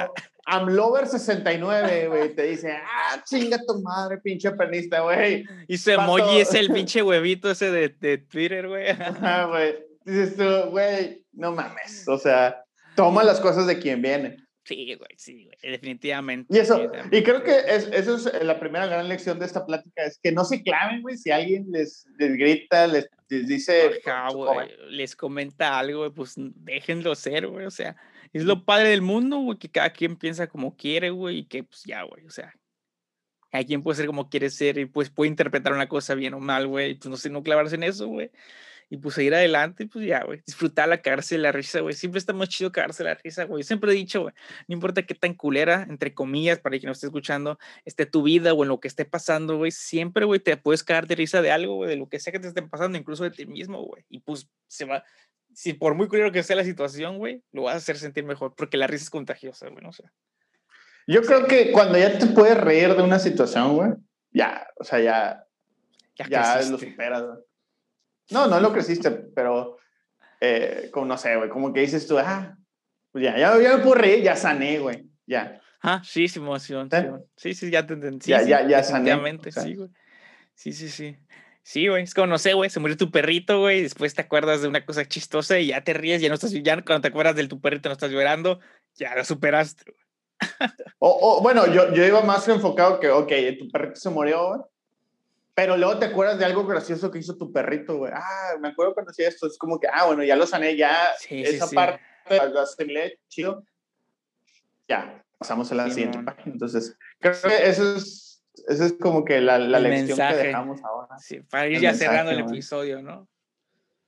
[0.47, 5.45] Amlover69, güey, te dice, ah, chinga tu madre, pinche penista, güey.
[5.69, 8.89] Y su emoji es el pinche huevito ese de, de Twitter, güey.
[8.89, 9.77] Ajá, güey.
[10.05, 12.65] Dices tú, güey, no mames, o sea,
[12.99, 14.37] toma las cosas de quien viene.
[14.65, 16.53] Sí, güey, sí, güey, definitivamente.
[16.55, 20.03] Y eso, y creo que es, eso es la primera gran lección de esta plática,
[20.03, 24.01] es que no se claven, güey, si alguien les, les grita, les, dice...
[24.35, 27.97] güey, les comenta algo, pues déjenlo ser, güey, o sea,
[28.33, 31.63] es lo padre del mundo, güey, que cada quien piensa como quiere, güey, y que
[31.63, 32.53] pues ya, güey, o sea,
[33.53, 36.41] cada quien puede ser como quiere ser y pues puede interpretar una cosa bien o
[36.41, 38.33] mal, güey, pues no sé, no clavarse en eso, güey
[38.91, 41.95] y pues seguir adelante, pues ya, güey, disfrutar la cárcel, la risa, güey.
[41.95, 43.63] Siempre está más chido cagarse la risa, güey.
[43.63, 44.35] Siempre he dicho, güey,
[44.67, 48.55] no importa qué tan culera, entre comillas, para quien no esté escuchando, esté tu vida
[48.55, 51.51] o en lo que esté pasando, güey, siempre, güey, te puedes cagar de risa de
[51.51, 54.05] algo, güey, de lo que sea que te esté pasando, incluso de ti mismo, güey.
[54.09, 55.05] Y pues se va,
[55.53, 58.55] si por muy culero que sea la situación, güey, lo vas a hacer sentir mejor,
[58.57, 60.05] porque la risa es contagiosa, güey, no sé.
[61.07, 63.91] Yo creo que cuando ya te puedes reír de una situación, güey,
[64.31, 65.47] ya, o sea, ya,
[66.17, 67.48] ya, ya lo superas, güey.
[68.31, 69.79] No, no lo creciste, pero
[70.41, 72.57] eh, como no sé, güey, como que dices tú, ah,
[73.11, 75.61] pues ya, ya, ya me puedo reír, ya sané, güey, ya.
[75.81, 76.89] Ah, sí, sí, emoción.
[77.37, 78.27] Sí, sí, ya te entendí.
[78.27, 79.13] ya, ya, ya sané.
[79.51, 79.91] Sí, güey.
[80.55, 81.17] Sí, sí, sí.
[81.63, 84.23] Sí, güey, es como, no sé, güey, se murió tu perrito, güey, y después te
[84.23, 87.09] acuerdas de una cosa chistosa y ya te ríes, ya no estás, ya cuando te
[87.09, 88.59] acuerdas de tu perrito no estás llorando,
[88.95, 89.85] ya lo superaste,
[90.99, 94.61] o, o, bueno, yo, yo iba más enfocado que, ok, tu perrito se murió, güey,
[95.59, 98.13] pero luego te acuerdas de algo gracioso que hizo tu perrito, güey.
[98.15, 99.49] Ah, me acuerdo cuando hacía esto.
[99.49, 102.01] Es como que, ah, bueno, ya lo sané, ya esa parte
[102.53, 103.65] lo hacerle chido.
[104.87, 106.53] Ya, pasamos a la siguiente página.
[106.53, 111.19] Entonces, creo que eso es, eso es como que la, la lección que dejamos ahora.
[111.19, 113.29] Sí, para ir ya cerrando el episodio, ¿no?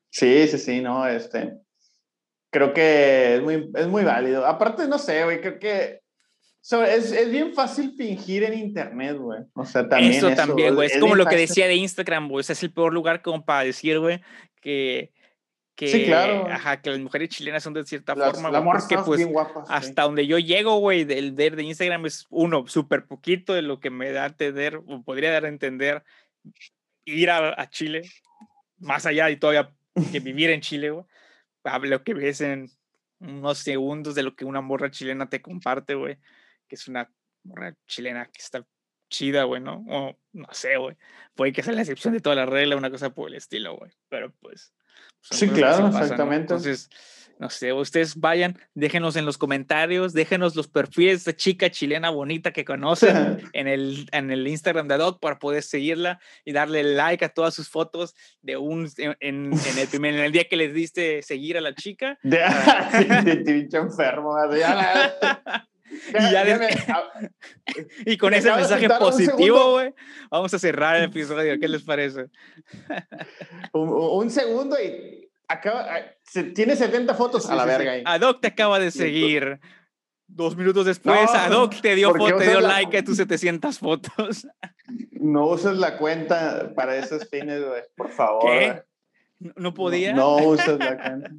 [0.08, 1.58] Sí, sí, sí, no, este.
[2.50, 4.46] Creo que es muy, es muy válido.
[4.46, 5.99] Aparte, no sé, güey, creo que
[6.62, 9.40] es, es, bien fácil fingir en internet, güey.
[9.54, 10.12] O sea, también.
[10.12, 10.88] Eso, también, güey.
[10.88, 12.44] Es, como lo que decía de Instagram, güey.
[12.46, 14.20] es el peor lugar como para decir, güey,
[14.60, 15.12] que.
[15.74, 16.46] Que, sí, claro.
[16.46, 19.66] Ajá, que las mujeres chilenas son de cierta Las- forma, las Porque, pues, bien guapas,
[19.66, 19.72] sí.
[19.74, 23.80] hasta donde yo llego, güey, del ver de Instagram es uno, súper poquito de lo
[23.80, 26.04] que me da a entender, o podría dar a entender
[27.06, 28.02] ir a, a Chile,
[28.78, 29.72] más allá y todavía
[30.12, 31.04] que vivir en Chile, güey.
[31.82, 32.70] Lo que ves en
[33.18, 36.18] unos segundos de lo que una morra chilena te comparte, güey,
[36.70, 37.12] que es una
[37.42, 38.64] morra chilena que está
[39.10, 39.84] chida, güey, ¿no?
[39.88, 40.96] O no sé, güey.
[41.34, 43.90] Puede que sea la excepción de toda la regla, una cosa por el estilo, güey.
[44.08, 44.72] Pero pues.
[45.20, 45.98] Sí, claro, pasan, ¿no?
[46.00, 46.40] exactamente.
[46.54, 46.88] Entonces,
[47.40, 52.10] no sé, ustedes vayan, déjenos en los comentarios, déjenos los perfiles de esta chica chilena
[52.10, 56.82] bonita que conocen en el, en el Instagram de Doc para poder seguirla y darle
[56.84, 60.44] like a todas sus fotos de un en, en- en el primer en el día
[60.44, 62.18] que les diste seguir a la chica.
[62.22, 62.38] De,
[63.24, 64.36] sí, pinche enfermo.
[64.36, 64.60] así,
[65.90, 66.44] Y ya
[68.18, 69.94] con Me ese mensaje positivo, güey,
[70.30, 71.58] vamos a cerrar el episodio.
[71.58, 72.26] ¿Qué les parece?
[73.72, 76.00] un, un segundo y acaba, ah,
[76.54, 77.78] tiene 70 fotos a la Sí, sí, sí.
[77.78, 78.02] verga ahí.
[78.06, 79.60] A Doc te acaba de seguir.
[80.32, 82.98] Dos minutos después, No, a Doc te dio, ¿por qué fo- te dio la- like
[82.98, 84.46] a tus 700 fotos.
[85.12, 87.82] No uses la cuenta para esos fines, güey.
[87.94, 88.50] Por favor.
[88.50, 88.82] ¿Qué?
[89.54, 90.12] no podía.
[90.14, 91.30] No, no uses la cuenta.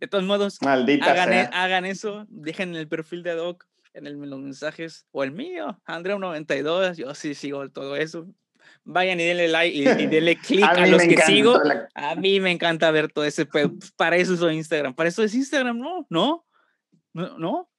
[0.00, 1.62] De todos modos, Maldita hagan, e- sea.
[1.64, 5.30] hagan eso, dejen en el perfil de Doc, en, el- en los mensajes, o el
[5.32, 8.26] mío, Andrea92, yo sí sigo todo eso.
[8.84, 11.58] Vayan y denle like y, y denle click a, los que sigo.
[11.62, 13.70] la- A mí me encanta ver todo ese pedo.
[13.70, 14.94] Pues, Para eso soy Instagram.
[14.94, 16.06] Para eso es Instagram, ¿no?
[16.10, 16.46] ¿No?
[17.12, 17.70] ¿No?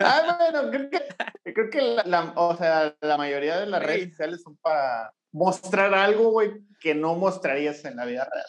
[0.00, 4.10] Ah, bueno, creo que, creo que la, la- o sea, la mayoría de las redes
[4.10, 8.44] sociales son para mostrar algo, güey, que no mostrarías en la vida real.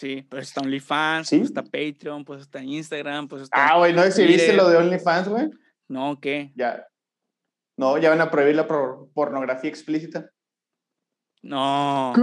[0.00, 1.36] Sí, pues está OnlyFans, Sí.
[1.40, 3.68] pues está Patreon, pues está Instagram, pues está...
[3.68, 5.50] Ah, güey, ¿no si viste lo de OnlyFans, güey?
[5.88, 6.52] No, ¿qué?
[6.56, 6.86] Ya.
[7.76, 10.30] No, ya van a prohibir la por- pornografía explícita.
[11.42, 12.14] No.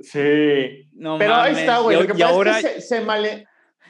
[0.00, 0.88] Sí.
[0.92, 1.96] No Pero ahí está, güey.
[1.96, 3.46] Y, Lo que y pasa ahora, es que se, se male-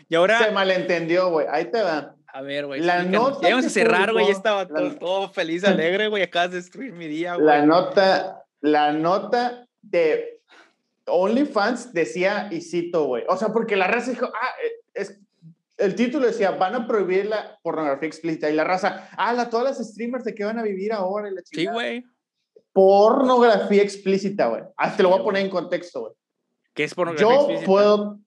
[0.08, 1.46] y ahora se malentendió, güey.
[1.50, 2.14] Ahí te va.
[2.32, 2.80] A ver, güey.
[2.80, 4.26] La nota Ya íbamos a cerrar, güey.
[4.26, 6.22] Ya estaba la- todo, todo feliz, alegre, güey.
[6.22, 7.46] Acabas de destruir mi día, güey.
[7.46, 10.37] La nota, la nota de
[11.10, 13.24] OnlyFans decía, y cito, güey.
[13.28, 15.20] O sea, porque la raza dijo, ah, eh, es,
[15.76, 18.50] el título decía, van a prohibir la pornografía explícita.
[18.50, 21.28] Y la raza, ah, la, todas las streamers de qué van a vivir ahora.
[21.28, 22.04] Y la Sí, güey.
[22.72, 24.62] Pornografía explícita, güey.
[24.76, 26.12] Ah, te lo voy a poner en contexto, güey.
[26.74, 27.66] ¿Qué es pornografía Yo explícita?
[27.66, 28.20] puedo,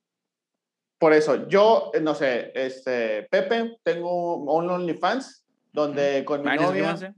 [1.01, 6.63] por eso, yo, eh, no sé, este, Pepe, tengo un OnlyFans donde con mi Vayan,
[6.63, 7.15] novia,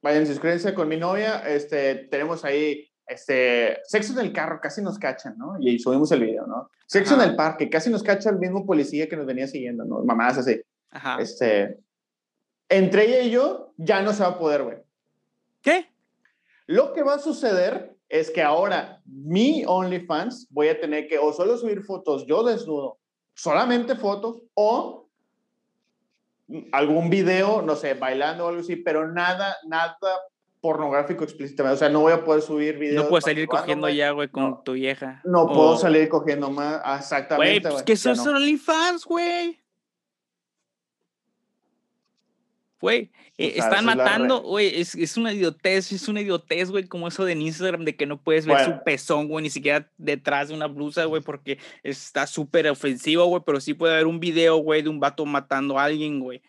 [0.00, 4.98] vayan, suscríbanse con mi novia, este, tenemos ahí, este, sexo en el carro, casi nos
[4.98, 5.56] cachan, ¿no?
[5.60, 6.70] Y subimos el video, ¿no?
[6.86, 7.24] Sexo Ajá.
[7.24, 10.04] en el parque, casi nos cacha el mismo policía que nos venía siguiendo, ¿no?
[10.04, 10.60] Mamás así.
[10.90, 11.20] Ajá.
[11.20, 11.78] Este,
[12.68, 14.78] entre ella y yo, ya no se va a poder, güey.
[15.62, 15.86] ¿Qué?
[16.66, 21.32] Lo que va a suceder es que ahora mi OnlyFans voy a tener que o
[21.32, 22.98] solo subir fotos yo desnudo,
[23.34, 25.08] solamente fotos, o
[26.72, 29.98] algún video, no sé, bailando o algo así, pero nada, nada
[30.60, 31.74] pornográfico explícitamente.
[31.74, 33.04] O sea, no voy a poder subir videos.
[33.04, 34.62] No puedes salir cogiendo ya, güey, con No.
[34.64, 35.20] tu vieja.
[35.24, 36.80] No puedo salir cogiendo más.
[37.00, 37.60] Exactamente.
[37.60, 38.22] Güey, pues que son no.
[38.24, 39.60] OnlyFans, güey.
[42.80, 46.84] Güey, eh, O sea, están matando, güey, es, es una idiotez, es una idiotez, güey,
[46.84, 50.48] como eso de Instagram de que no puedes ver su pezón, güey, ni siquiera detrás
[50.48, 54.58] de una blusa, güey, porque está súper ofensivo, güey, pero sí puede haber un video,
[54.58, 56.40] güey, de un vato matando a alguien, güey.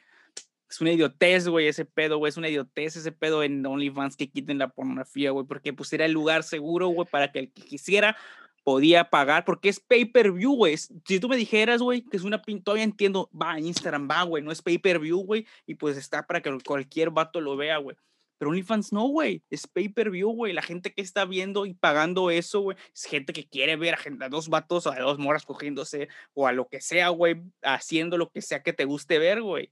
[0.69, 4.29] Es una idiotez, güey, ese pedo, güey, es una idiotez ese pedo en OnlyFans que
[4.29, 7.63] quiten la pornografía, güey, porque pues era el lugar seguro, güey, para que el que
[7.63, 8.15] quisiera
[8.63, 10.77] podía pagar, porque es pay-per-view, güey.
[10.77, 14.21] Si tú me dijeras, güey, que es una pin, todavía entiendo, va a Instagram, va,
[14.23, 17.97] güey, no es pay-per-view, güey, y pues está para que cualquier vato lo vea, güey.
[18.37, 20.53] Pero OnlyFans no, güey, es pay-per-view, güey.
[20.53, 23.97] La gente que está viendo y pagando eso, güey, es gente que quiere ver a,
[23.97, 27.41] gente- a dos vatos o a dos moras cogiéndose o a lo que sea, güey,
[27.63, 29.71] haciendo lo que sea que te guste ver, güey.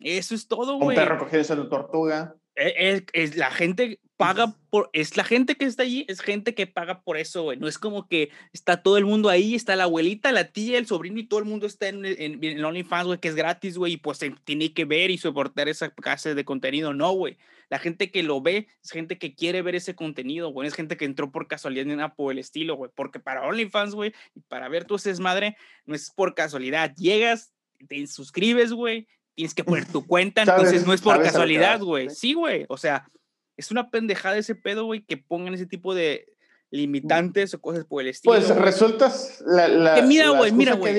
[0.00, 0.96] Eso es todo, Un güey.
[0.96, 2.34] perro cogiéndose una tortuga.
[2.54, 6.54] E- Es, es la gente paga por, es la gente que está allí, es gente
[6.54, 7.58] que paga por eso, güey.
[7.58, 10.86] No es como que está todo el mundo ahí, está la abuelita, la tía, el
[10.86, 13.94] sobrino y todo el mundo está en, en, en OnlyFans, güey, que es gratis, güey,
[13.94, 16.94] y pues se tiene que ver y soportar esa clase de contenido.
[16.94, 17.36] No, güey.
[17.68, 20.68] La gente que lo ve es gente que quiere ver ese contenido, güey.
[20.68, 22.90] Es gente que entró por casualidad ni nada por el estilo, güey.
[22.94, 26.94] Porque para OnlyFans, güey, y para ver tu desmadre, no es por casualidad.
[26.96, 27.52] Llegas,
[27.88, 32.10] te suscribes, güey, tienes que poner tu cuenta, Sabes- entonces no es por casualidad, güey.
[32.10, 32.32] sí.
[32.34, 32.64] Güey.
[32.68, 33.08] O sea,
[33.56, 36.26] es una pendejada ese pedo, güey, que pongan ese tipo de
[36.70, 38.34] limitantes o cosas por el estilo.
[38.34, 40.96] Pues resultas la, la, que mira, güey, mira, güey.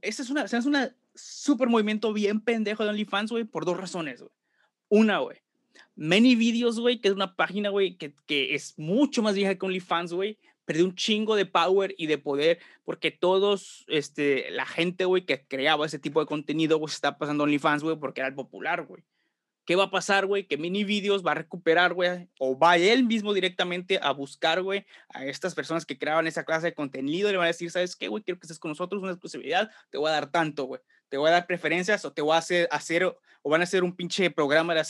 [0.00, 4.20] Ese es una, es una super movimiento bien pendejo de OnlyFans, güey, por dos razones,
[4.20, 4.32] güey.
[4.88, 5.38] Una, güey.
[5.96, 9.66] Many Videos, güey, que es una página, güey, que, que es mucho más vieja que
[9.66, 15.06] OnlyFans, güey, perdió un chingo de power y de poder porque todos, este, la gente,
[15.06, 18.28] güey, que creaba ese tipo de contenido, güey, se está pasando OnlyFans, güey, porque era
[18.28, 19.02] el popular, güey.
[19.64, 20.46] ¿Qué va a pasar, güey?
[20.46, 24.84] Que Mini Videos va a recuperar, güey, o va él mismo directamente a buscar, güey,
[25.08, 27.96] a estas personas que creaban esa clase de contenido y le van a decir, ¿sabes
[27.96, 28.22] qué, güey?
[28.22, 30.82] Quiero que estés con nosotros, una exclusividad, te voy a dar tanto, güey.
[31.08, 33.04] Te voy a dar preferencias o te voy a hacer, hacer
[33.42, 34.80] o van a hacer un pinche programa de,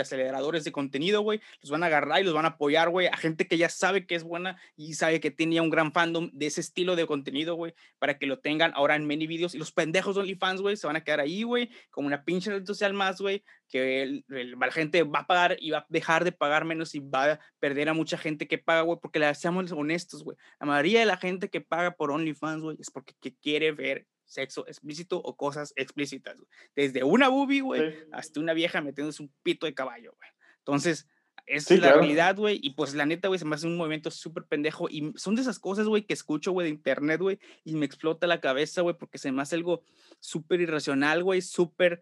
[0.00, 1.40] aceleradores de contenido, güey.
[1.60, 4.06] Los van a agarrar y los van a apoyar, güey, a gente que ya sabe
[4.06, 7.54] que es buena y sabe que tenía un gran fandom de ese estilo de contenido,
[7.54, 9.54] güey, para que lo tengan ahora en many videos.
[9.54, 12.50] Y los pendejos de OnlyFans, güey, se van a quedar ahí, güey, como una pinche
[12.50, 16.32] red social más, güey, que la gente va a pagar y va a dejar de
[16.32, 20.24] pagar menos y va a perder a mucha gente que paga, güey, porque seamos honestos,
[20.24, 20.36] güey.
[20.60, 24.06] La mayoría de la gente que paga por OnlyFans, güey, es porque que quiere ver
[24.32, 26.48] sexo explícito o cosas explícitas, güey.
[26.74, 27.98] Desde una boobie, güey, Sí.
[28.12, 30.30] hasta una vieja metiéndose un pito de caballo, güey.
[30.58, 31.06] Entonces,
[31.46, 32.00] esa Sí, es la claro.
[32.00, 32.58] realidad, güey.
[32.62, 34.88] Y pues la neta, güey, se me hace un movimiento súper pendejo.
[34.88, 38.26] Y son de esas cosas, güey, que escucho, güey, de internet, güey, y me explota
[38.26, 39.82] la cabeza, güey, porque se me hace algo
[40.20, 42.00] súper irracional, güey, súper,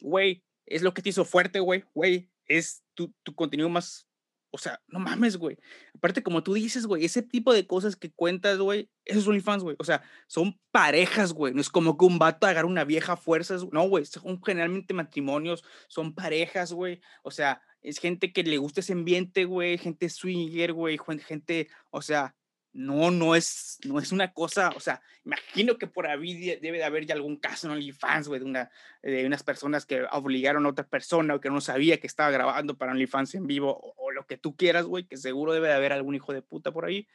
[0.00, 4.07] güey, es lo que te hizo fuerte, güey, güey, es tu, tu contenido más,
[4.50, 5.58] o sea, no mames, güey.
[5.94, 9.62] Aparte, como tú dices, güey, ese tipo de cosas que cuentas, güey, esos son OnlyFans,
[9.62, 9.76] güey.
[9.78, 11.52] O sea, son parejas, güey.
[11.52, 13.66] No es como que un vato agarra una vieja a fuerzas.
[13.72, 17.00] No, güey, son generalmente matrimonios, son parejas, güey.
[17.22, 22.02] O sea, es gente que le gusta ese ambiente, güey, gente swinger, güey, gente, o
[22.02, 22.34] sea,
[22.72, 26.78] no, no es, no es una cosa, o sea, imagino que por ahí de- debe
[26.78, 28.70] de haber ya algún caso en OnlyFans, güey, de, una,
[29.02, 32.76] de unas personas que obligaron a otra persona o que no sabía que estaba grabando
[32.76, 35.74] para OnlyFans en vivo o, o lo que tú quieras, güey, que seguro debe de
[35.74, 37.08] haber algún hijo de puta por ahí.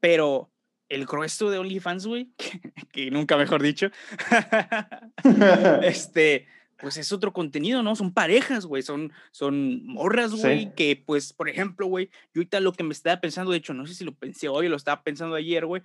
[0.00, 0.50] Pero
[0.88, 2.60] el grueso de OnlyFans, güey, que,
[2.92, 3.90] que nunca mejor dicho,
[5.82, 6.46] este,
[6.78, 7.96] pues es otro contenido, ¿no?
[7.96, 10.72] Son parejas, güey, son, son morras, güey, Sí.
[10.76, 13.86] que pues, por ejemplo, güey, yo ahorita lo que me estaba pensando, de hecho, no
[13.86, 15.82] sé si lo pensé hoy o lo estaba pensando ayer, güey,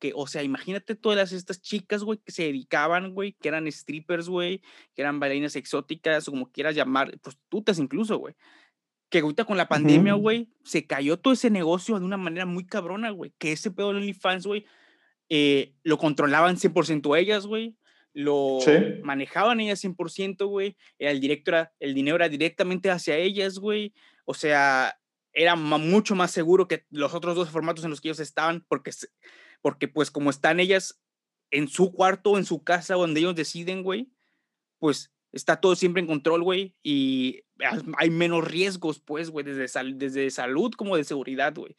[0.00, 4.28] que, o sea, imagínate todas estas chicas, güey, que se dedicaban, güey, que eran strippers,
[4.28, 4.60] güey,
[4.96, 8.34] que eran bailarinas exóticas, o como quieras llamar, prostitutas incluso, güey.
[9.10, 12.66] Que ahorita con la pandemia, güey, se cayó todo ese negocio de una manera muy
[12.66, 13.32] cabrona, güey.
[13.38, 14.64] Que ese pedo de OnlyFans, güey,
[15.28, 17.76] eh, lo controlaban 100% ellas, güey.
[18.14, 18.72] Lo Sí.
[19.02, 20.76] manejaban ellas 100%, güey.
[20.98, 23.94] Era el, directo era, el dinero era directamente hacia ellas, güey.
[24.24, 24.98] O sea,
[25.32, 28.90] era mucho más seguro que los otros dos formatos en los que ellos estaban, porque,
[29.62, 31.00] porque pues como están ellas
[31.50, 34.10] en su cuarto, en su casa, donde ellos deciden, güey,
[34.78, 37.42] pues está todo siempre en control, güey, y
[37.96, 41.76] hay menos riesgos, pues, güey, desde, desde salud como de seguridad, güey.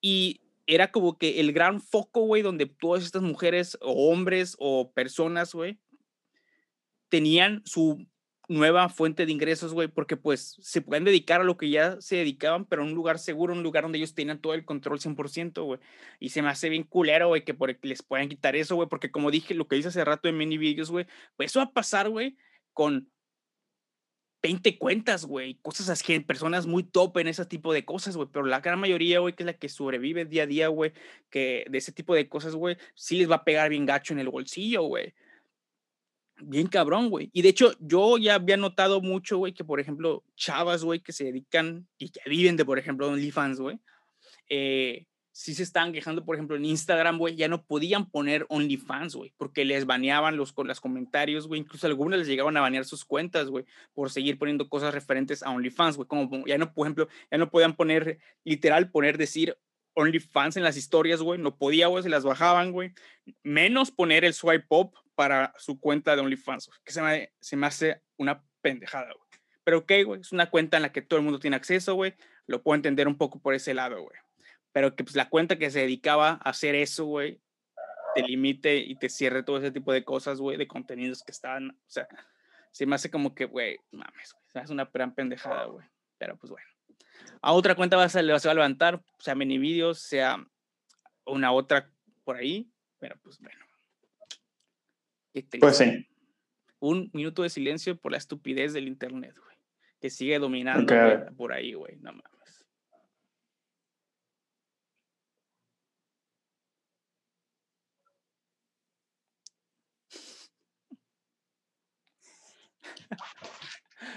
[0.00, 4.92] Y era como que el gran foco, güey, donde todas estas mujeres o hombres o
[4.92, 5.80] personas, güey,
[7.08, 8.06] tenían su
[8.48, 12.16] nueva fuente de ingresos, güey, porque pues se pueden dedicar a lo que ya se
[12.16, 15.64] dedicaban, pero en un lugar seguro, un lugar donde ellos tenían todo el control 100%,
[15.64, 15.80] güey.
[16.20, 19.30] Y se me hace bien culero, güey, que les puedan quitar eso, güey, porque como
[19.30, 21.06] dije, lo que hice hace rato en mini videos, güey,
[21.36, 22.36] pues eso va a pasar, güey,
[22.74, 23.10] con
[24.42, 28.46] 20 cuentas, güey, cosas así, personas muy top en ese tipo de cosas, güey, pero
[28.46, 30.92] la gran mayoría, güey, que es la que sobrevive día a día, güey,
[31.30, 34.20] que de ese tipo de cosas, güey, sí les va a pegar bien gacho en
[34.20, 35.12] el bolsillo, güey.
[36.40, 37.30] Bien cabrón, güey.
[37.32, 41.12] Y de hecho, yo ya había notado mucho, güey, que por ejemplo, chavas, güey, que
[41.12, 43.80] se dedican y que viven de, por ejemplo, OnlyFans, güey,
[44.48, 45.06] eh,
[45.38, 49.32] sí se estaban quejando, por ejemplo, en Instagram, güey, ya no podían poner OnlyFans, güey,
[49.36, 53.48] porque les baneaban los, los comentarios, güey, incluso algunas les llegaban a banear sus cuentas,
[53.48, 53.64] güey,
[53.94, 57.52] por seguir poniendo cosas referentes a OnlyFans, güey, como ya no, por ejemplo, ya no
[57.52, 59.56] podían poner, literal, poner, decir
[59.94, 62.92] OnlyFans en las historias, güey, no podía, güey, se las bajaban, güey,
[63.44, 67.68] menos poner el swipe up para su cuenta de OnlyFans, que se me, se me
[67.68, 69.40] hace una pendejada, güey.
[69.62, 72.14] Pero ok, güey, es una cuenta en la que todo el mundo tiene acceso, güey,
[72.48, 74.18] lo puedo entender un poco por ese lado, güey
[74.78, 77.40] pero que pues la cuenta que se dedicaba a hacer eso, güey,
[78.14, 81.70] te limite y te cierre todo ese tipo de cosas, güey, de contenidos que estaban,
[81.70, 82.06] o sea,
[82.70, 85.84] se me hace como que, güey, mames, güey, es una gran pendejada, güey,
[86.16, 86.68] pero pues bueno.
[87.42, 90.46] A otra cuenta va a, se va a levantar, sea mini videos, sea
[91.26, 91.90] una otra
[92.22, 92.70] por ahí,
[93.00, 93.58] pero pues bueno.
[95.58, 96.06] Pues sí.
[96.78, 99.56] Un minuto de silencio por la estupidez del internet, güey,
[100.00, 101.00] que sigue dominando Ok.
[101.00, 102.37] güey, por ahí, güey, no mames.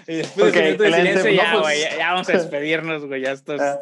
[0.06, 3.22] Y después Ok, de minuto de silencio, ya, güey, ya, ya vamos a despedirnos, güey.
[3.22, 3.78] Ya esto es, Ah.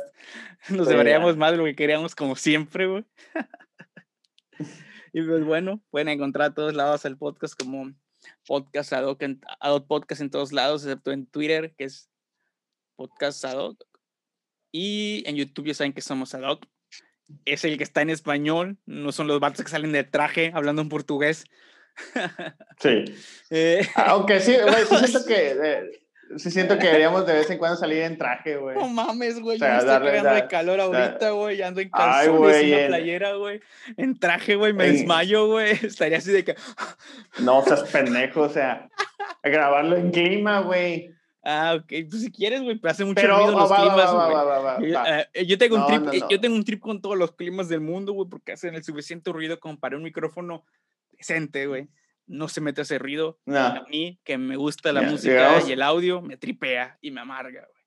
[0.68, 3.04] Nos deberíamos más de lo que queríamos, como siempre, güey.
[5.12, 7.92] y pues bueno, pueden encontrar a todos lados el podcast como
[8.46, 9.40] podcast Adoc, en,
[9.88, 12.10] Podcast en todos lados, excepto en Twitter, que es
[12.96, 13.84] podcast Adoc.
[14.72, 16.66] Y en YouTube ya saben que somos Adoc.
[17.44, 20.82] Es el que está en español, no son los vatos que salen de traje hablando
[20.82, 21.44] en portugués.
[22.78, 23.04] Sí.
[23.52, 25.90] Eh, Aunque sí, güey, sí siento que eh,
[26.36, 28.76] sí siento que deberíamos de vez en cuando salir en traje, güey.
[28.76, 29.58] No mames, güey.
[29.58, 31.60] yo me estoy cagando de calor ahorita, güey.
[31.62, 33.60] Ando en calzones y una playera, güey.
[33.96, 34.72] En traje, güey.
[34.72, 35.72] Me desmayo, güey.
[35.82, 36.54] Estaría así de que.
[37.40, 38.88] no seas pendejo, o sea.
[39.42, 41.12] Grabarlo en clima, güey.
[41.42, 41.92] Ah, ok.
[42.08, 44.12] Pues si quieres, güey, pero hace mucho ruido los climas,
[44.78, 45.46] güey.
[45.46, 48.28] Yo tengo un trip, yo tengo un trip con todos los climas del mundo, güey,
[48.28, 50.64] porque hacen el suficiente ruido como para un micrófono
[51.20, 51.88] decente, güey
[52.30, 53.38] no se mete ese ruido.
[53.48, 57.66] A mí, que me gusta la música y el audio, me tripea y me amarga,
[57.66, 57.80] güey.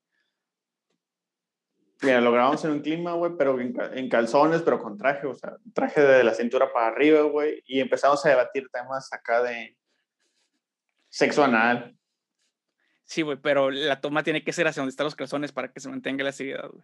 [2.02, 5.56] Mira, lo grabamos en un clima, güey, pero en, calzones, pero con traje, o sea,
[5.74, 9.78] traje de la cintura para arriba, güey, y empezamos a debatir temas acá de
[11.08, 11.98] sexo anal.
[13.06, 15.80] Sí, güey, pero la toma tiene que ser hacia donde están los calzones para que
[15.80, 16.84] se mantenga la seriedad, güey.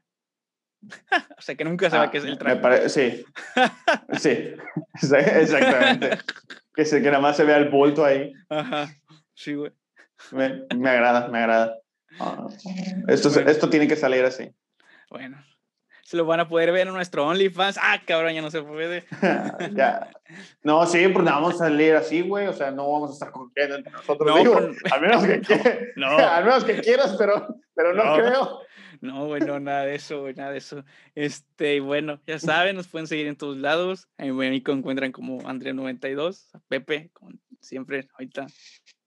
[1.37, 2.89] o sea, que nunca sabe ah, qué es el traje.
[2.89, 3.25] sí,
[4.13, 4.55] sí,
[5.01, 6.19] exactamente.
[6.73, 8.31] Que, se, que nada más se vea el bulto ahí.
[8.49, 8.89] Ajá,
[9.33, 9.71] sí, güey.
[10.31, 11.77] Me, me, agrada, me agrada.
[12.19, 12.47] Ah,
[13.07, 14.49] esto, esto tiene que salir así.
[15.09, 15.41] Bueno,
[16.03, 17.77] se lo van a poder ver en nuestro OnlyFans.
[17.81, 19.05] Ah, cabrón, ya no se puede.
[19.73, 20.09] ya.
[20.63, 22.47] No, sí, pues vamos a salir así, güey.
[22.47, 24.27] O sea, no vamos a estar cogiendo entre nosotros.
[24.27, 24.57] No, digo,
[24.91, 28.59] al, menos que no, al menos que quieras, pero, pero no, creo.
[29.01, 30.83] No, bueno, nada de eso, güey, nada de eso.
[31.15, 34.07] Este, bueno, ya saben, nos pueden seguir en todos lados.
[34.17, 37.31] A mí me encuentran como Andrea92, a Pepe, como
[37.61, 38.47] siempre, ahorita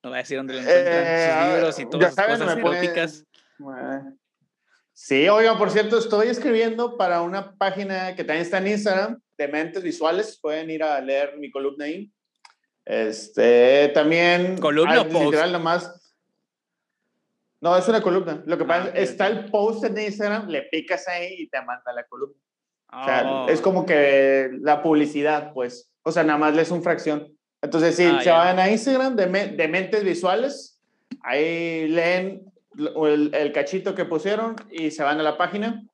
[0.03, 3.27] no voy a decir dónde lo encuentran, sus eh, libros y todas esas cosas eróticas.
[4.95, 9.49] Sí, oigan, por cierto, estoy escribiendo para una página que también está en Instagram, de
[9.49, 10.39] Mentes Visuales.
[10.41, 12.11] Pueden ir a leer mi columna ahí.
[12.85, 14.59] Este, también.
[14.59, 15.05] ¿Columna?
[15.05, 16.02] Literal, nomás
[17.63, 18.43] no, es una columna.
[18.45, 21.63] Lo que pasa es, ah, está el post en Instagram, le picas ahí y te
[21.63, 22.37] manda la columna.
[22.93, 23.63] O sea, es oh.
[23.63, 25.89] como que la publicidad, pues.
[26.03, 27.33] O sea, nada más lees un fracción.
[27.63, 30.81] Entonces, sí, ah, se van a Instagram de, de, Mentes Visuales,
[31.23, 35.85] ahí leen el, el, cachito que pusieron y se van a la página.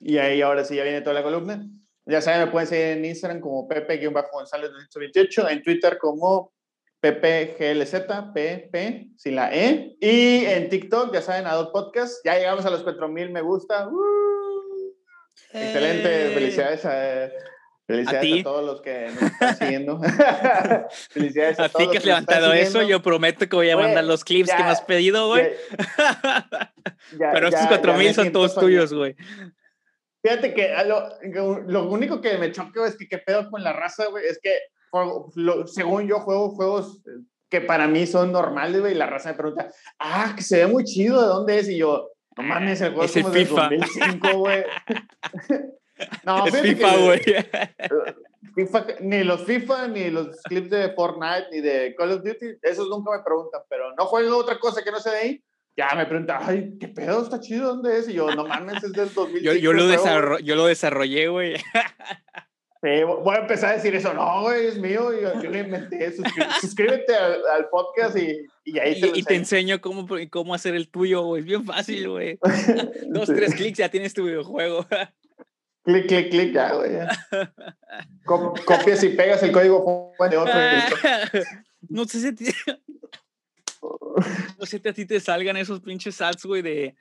[0.00, 1.66] Y ahí ahora sí ya viene toda la columna.
[2.04, 6.52] Ya saben, me pueden seguir en Instagram como Pepe-González 228, en Twitter como
[7.00, 7.94] PPGLZ,
[8.34, 9.96] PP, sin la E.
[10.00, 12.16] Y en TikTok, ya saben, Adult Podcast.
[12.24, 13.88] Ya llegamos a los 4000 me gusta.
[13.88, 14.94] ¡Uh!
[15.52, 16.34] Excelente, eh.
[16.34, 17.30] felicidades a.
[17.86, 20.00] Felicidades a, todos los que nos están siguiendo.
[21.10, 22.82] Felicidades a, a ti que has levantado eso.
[22.82, 25.52] Yo prometo que voy a mandar los clips que me has pedido, güey.
[27.18, 29.16] Pero estos 4000 son todos tuyos, güey.
[30.22, 34.06] Fíjate que lo, lo, único que me choca es que qué pedo con la raza,
[34.08, 34.58] güey, es que
[35.66, 37.02] según yo juego juegos
[37.48, 40.66] que para mí son normales, güey, y la raza me pregunta, ah, que se ve
[40.66, 41.68] muy chido, ¿de dónde es?
[41.68, 43.70] Y yo, no mames, el juego es como FIFA.
[43.70, 44.64] 2005, güey.
[46.24, 47.20] no, es FIFA, güey.
[48.54, 52.88] FIFA, ni los FIFA, ni los clips de Fortnite, ni de Call of Duty, esos
[52.88, 55.44] nunca me preguntan, pero no juego otra cosa que no sea de ahí.
[55.76, 57.22] Ya me pregunta, ay, ¿qué pedo?
[57.22, 57.68] ¿Está chido?
[57.68, 58.08] ¿Dónde es?
[58.08, 59.38] Y yo, no mames, es del 2005.
[59.40, 61.54] Yo, yo, lo, yo lo desarrollé, güey.
[62.82, 64.12] voy a empezar a decir eso.
[64.14, 65.12] No, güey, es mío.
[65.12, 66.12] Yo, yo lo inventé.
[66.60, 70.88] suscríbete al, podcast y, y ahí te, y, y te enseño cómo, cómo hacer el
[70.88, 71.40] tuyo, güey.
[71.40, 72.38] Es bien fácil, güey.
[73.08, 74.86] Dos, tres clics, ya tienes tu videojuego.
[75.84, 76.92] clic, clic, clic, ya, güey.
[78.24, 80.54] copias y pegas el código de otro.
[81.88, 82.52] no sé si
[84.58, 86.96] no sé si a ti te salgan esos pinches ads, güey, de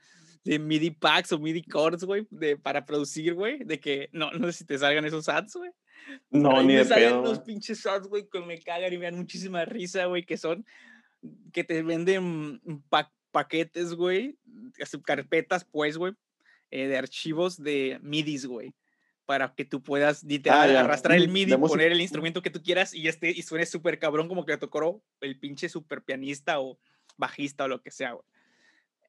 [0.47, 4.47] de MIDI packs o MIDI chords, güey, de, para producir, güey, de que no, no
[4.47, 5.71] sé si te salgan esos ads, güey.
[6.29, 7.21] No, ni de pedo.
[7.21, 10.65] los pinches ads, güey, que me cagan y me dan muchísima risa, güey, que son
[11.51, 12.61] que te venden
[13.31, 14.37] paquetes, güey,
[15.03, 16.13] carpetas, pues, güey,
[16.71, 18.73] eh, de archivos de MIDIs, güey,
[19.25, 22.93] para que tú puedas literal ah, arrastrar el MIDI, poner el instrumento que tú quieras
[22.93, 26.79] y este y suene súper cabrón como que tocó el pinche super pianista o
[27.17, 28.23] bajista o lo que sea, güey.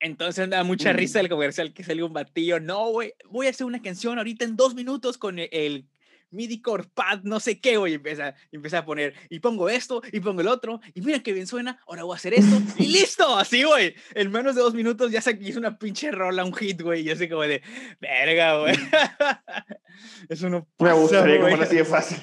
[0.01, 2.61] Entonces me da mucha risa el comercial que salió un batillo.
[2.61, 5.89] No, güey, voy a hacer una canción ahorita en dos minutos con e, el,
[6.31, 7.95] MIDI core pad, no sé qué, güey.
[7.95, 11.47] Empieza, empieza a poner, y pongo esto, y pongo el otro, y mira qué bien
[11.47, 13.95] suena, ahora voy a hacer esto, y listo, así, güey.
[14.15, 17.03] En menos de dos minutos ya se hizo una pinche rola, un hit, güey.
[17.03, 17.63] Y así como de,
[18.01, 18.75] verga, güey.
[20.29, 22.19] Eso no pasa, Me gustaría como así de fácil.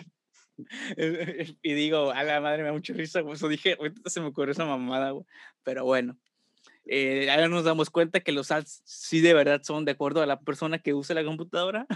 [1.61, 3.35] Y digo, a la madre me da mucha risa, güey.
[3.35, 5.25] Eso dije, ahorita se me ocurrió esa mamada, güey.
[5.63, 6.17] Pero bueno.
[6.85, 10.25] Eh, ahora nos damos cuenta que los ads sí de verdad son de acuerdo a
[10.25, 11.87] la persona que usa la computadora.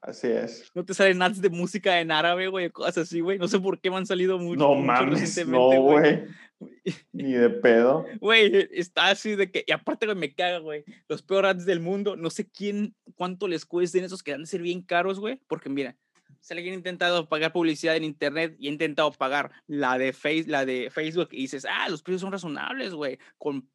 [0.00, 0.70] Así es.
[0.74, 3.38] No te salen ads de música en árabe, güey, cosas así, güey.
[3.38, 4.58] No sé por qué me han salido mucho.
[4.58, 6.24] No mames, no, güey.
[7.12, 8.04] Ni de pedo.
[8.20, 10.84] Güey, está así de que, y aparte, güey, me caga, güey.
[11.08, 14.46] Los peores ads del mundo, no sé quién, cuánto les cuesten esos que han de
[14.46, 15.40] ser bien caros, güey.
[15.46, 15.96] Porque mira,
[16.44, 20.44] si alguien ha intentado pagar publicidad en internet y ha intentado pagar la de, face,
[20.46, 23.18] la de Facebook y dices, ah, los precios son razonables, güey.
[23.38, 23.66] Con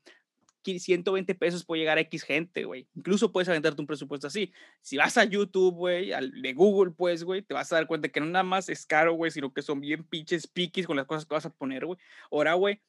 [0.63, 2.87] 120 pesos puede llegar a X gente, güey.
[2.93, 4.53] Incluso puedes aventarte un presupuesto así.
[4.81, 8.19] Si vas a YouTube, güey, de Google, pues, güey, te vas a dar cuenta que
[8.19, 11.25] no nada más es caro, güey, sino que son bien pinches piquis con las cosas
[11.25, 11.97] que vas a poner, güey.
[12.29, 12.79] Ahora, güey,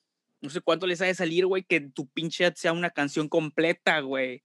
[0.42, 3.30] no sé cuánto les ha de salir, güey, que tu pinche ad sea una canción
[3.30, 4.42] completa, güey.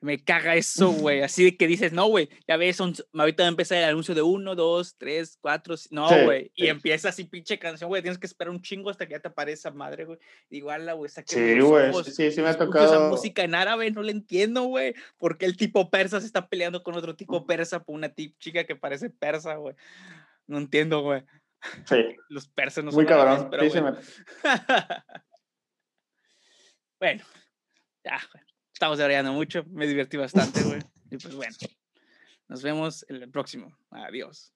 [0.00, 1.22] Me caga eso, güey.
[1.22, 4.14] Así de que dices, no, güey, ya ves, son, ahorita va a empezar el anuncio
[4.14, 6.52] de uno, dos, tres, cuatro, no, güey.
[6.54, 8.00] Y empieza así, pinche canción, güey.
[8.00, 10.18] Tienes que esperar un chingo hasta que ya te aparezca madre, güey.
[10.50, 12.84] Igual la, güey, Sí, güey, sí, sí me ha tocado.
[12.84, 14.94] Esa música en árabe, no la entiendo, güey.
[15.16, 18.62] Porque el tipo persa se está peleando con otro tipo persa por una tip chica
[18.64, 19.74] que parece persa, güey.
[20.46, 21.24] No entiendo, güey.
[21.86, 21.96] Sí.
[22.28, 23.48] Los persas no son Muy cabrón.
[23.50, 23.80] pero, sí,
[27.00, 27.24] bueno,
[28.04, 28.47] ya, güey
[28.78, 30.80] estamos debrayando mucho, me divertí bastante, güey.
[31.10, 31.52] Y pues bueno,
[32.46, 33.76] nos vemos en el próximo.
[33.90, 34.52] Adiós.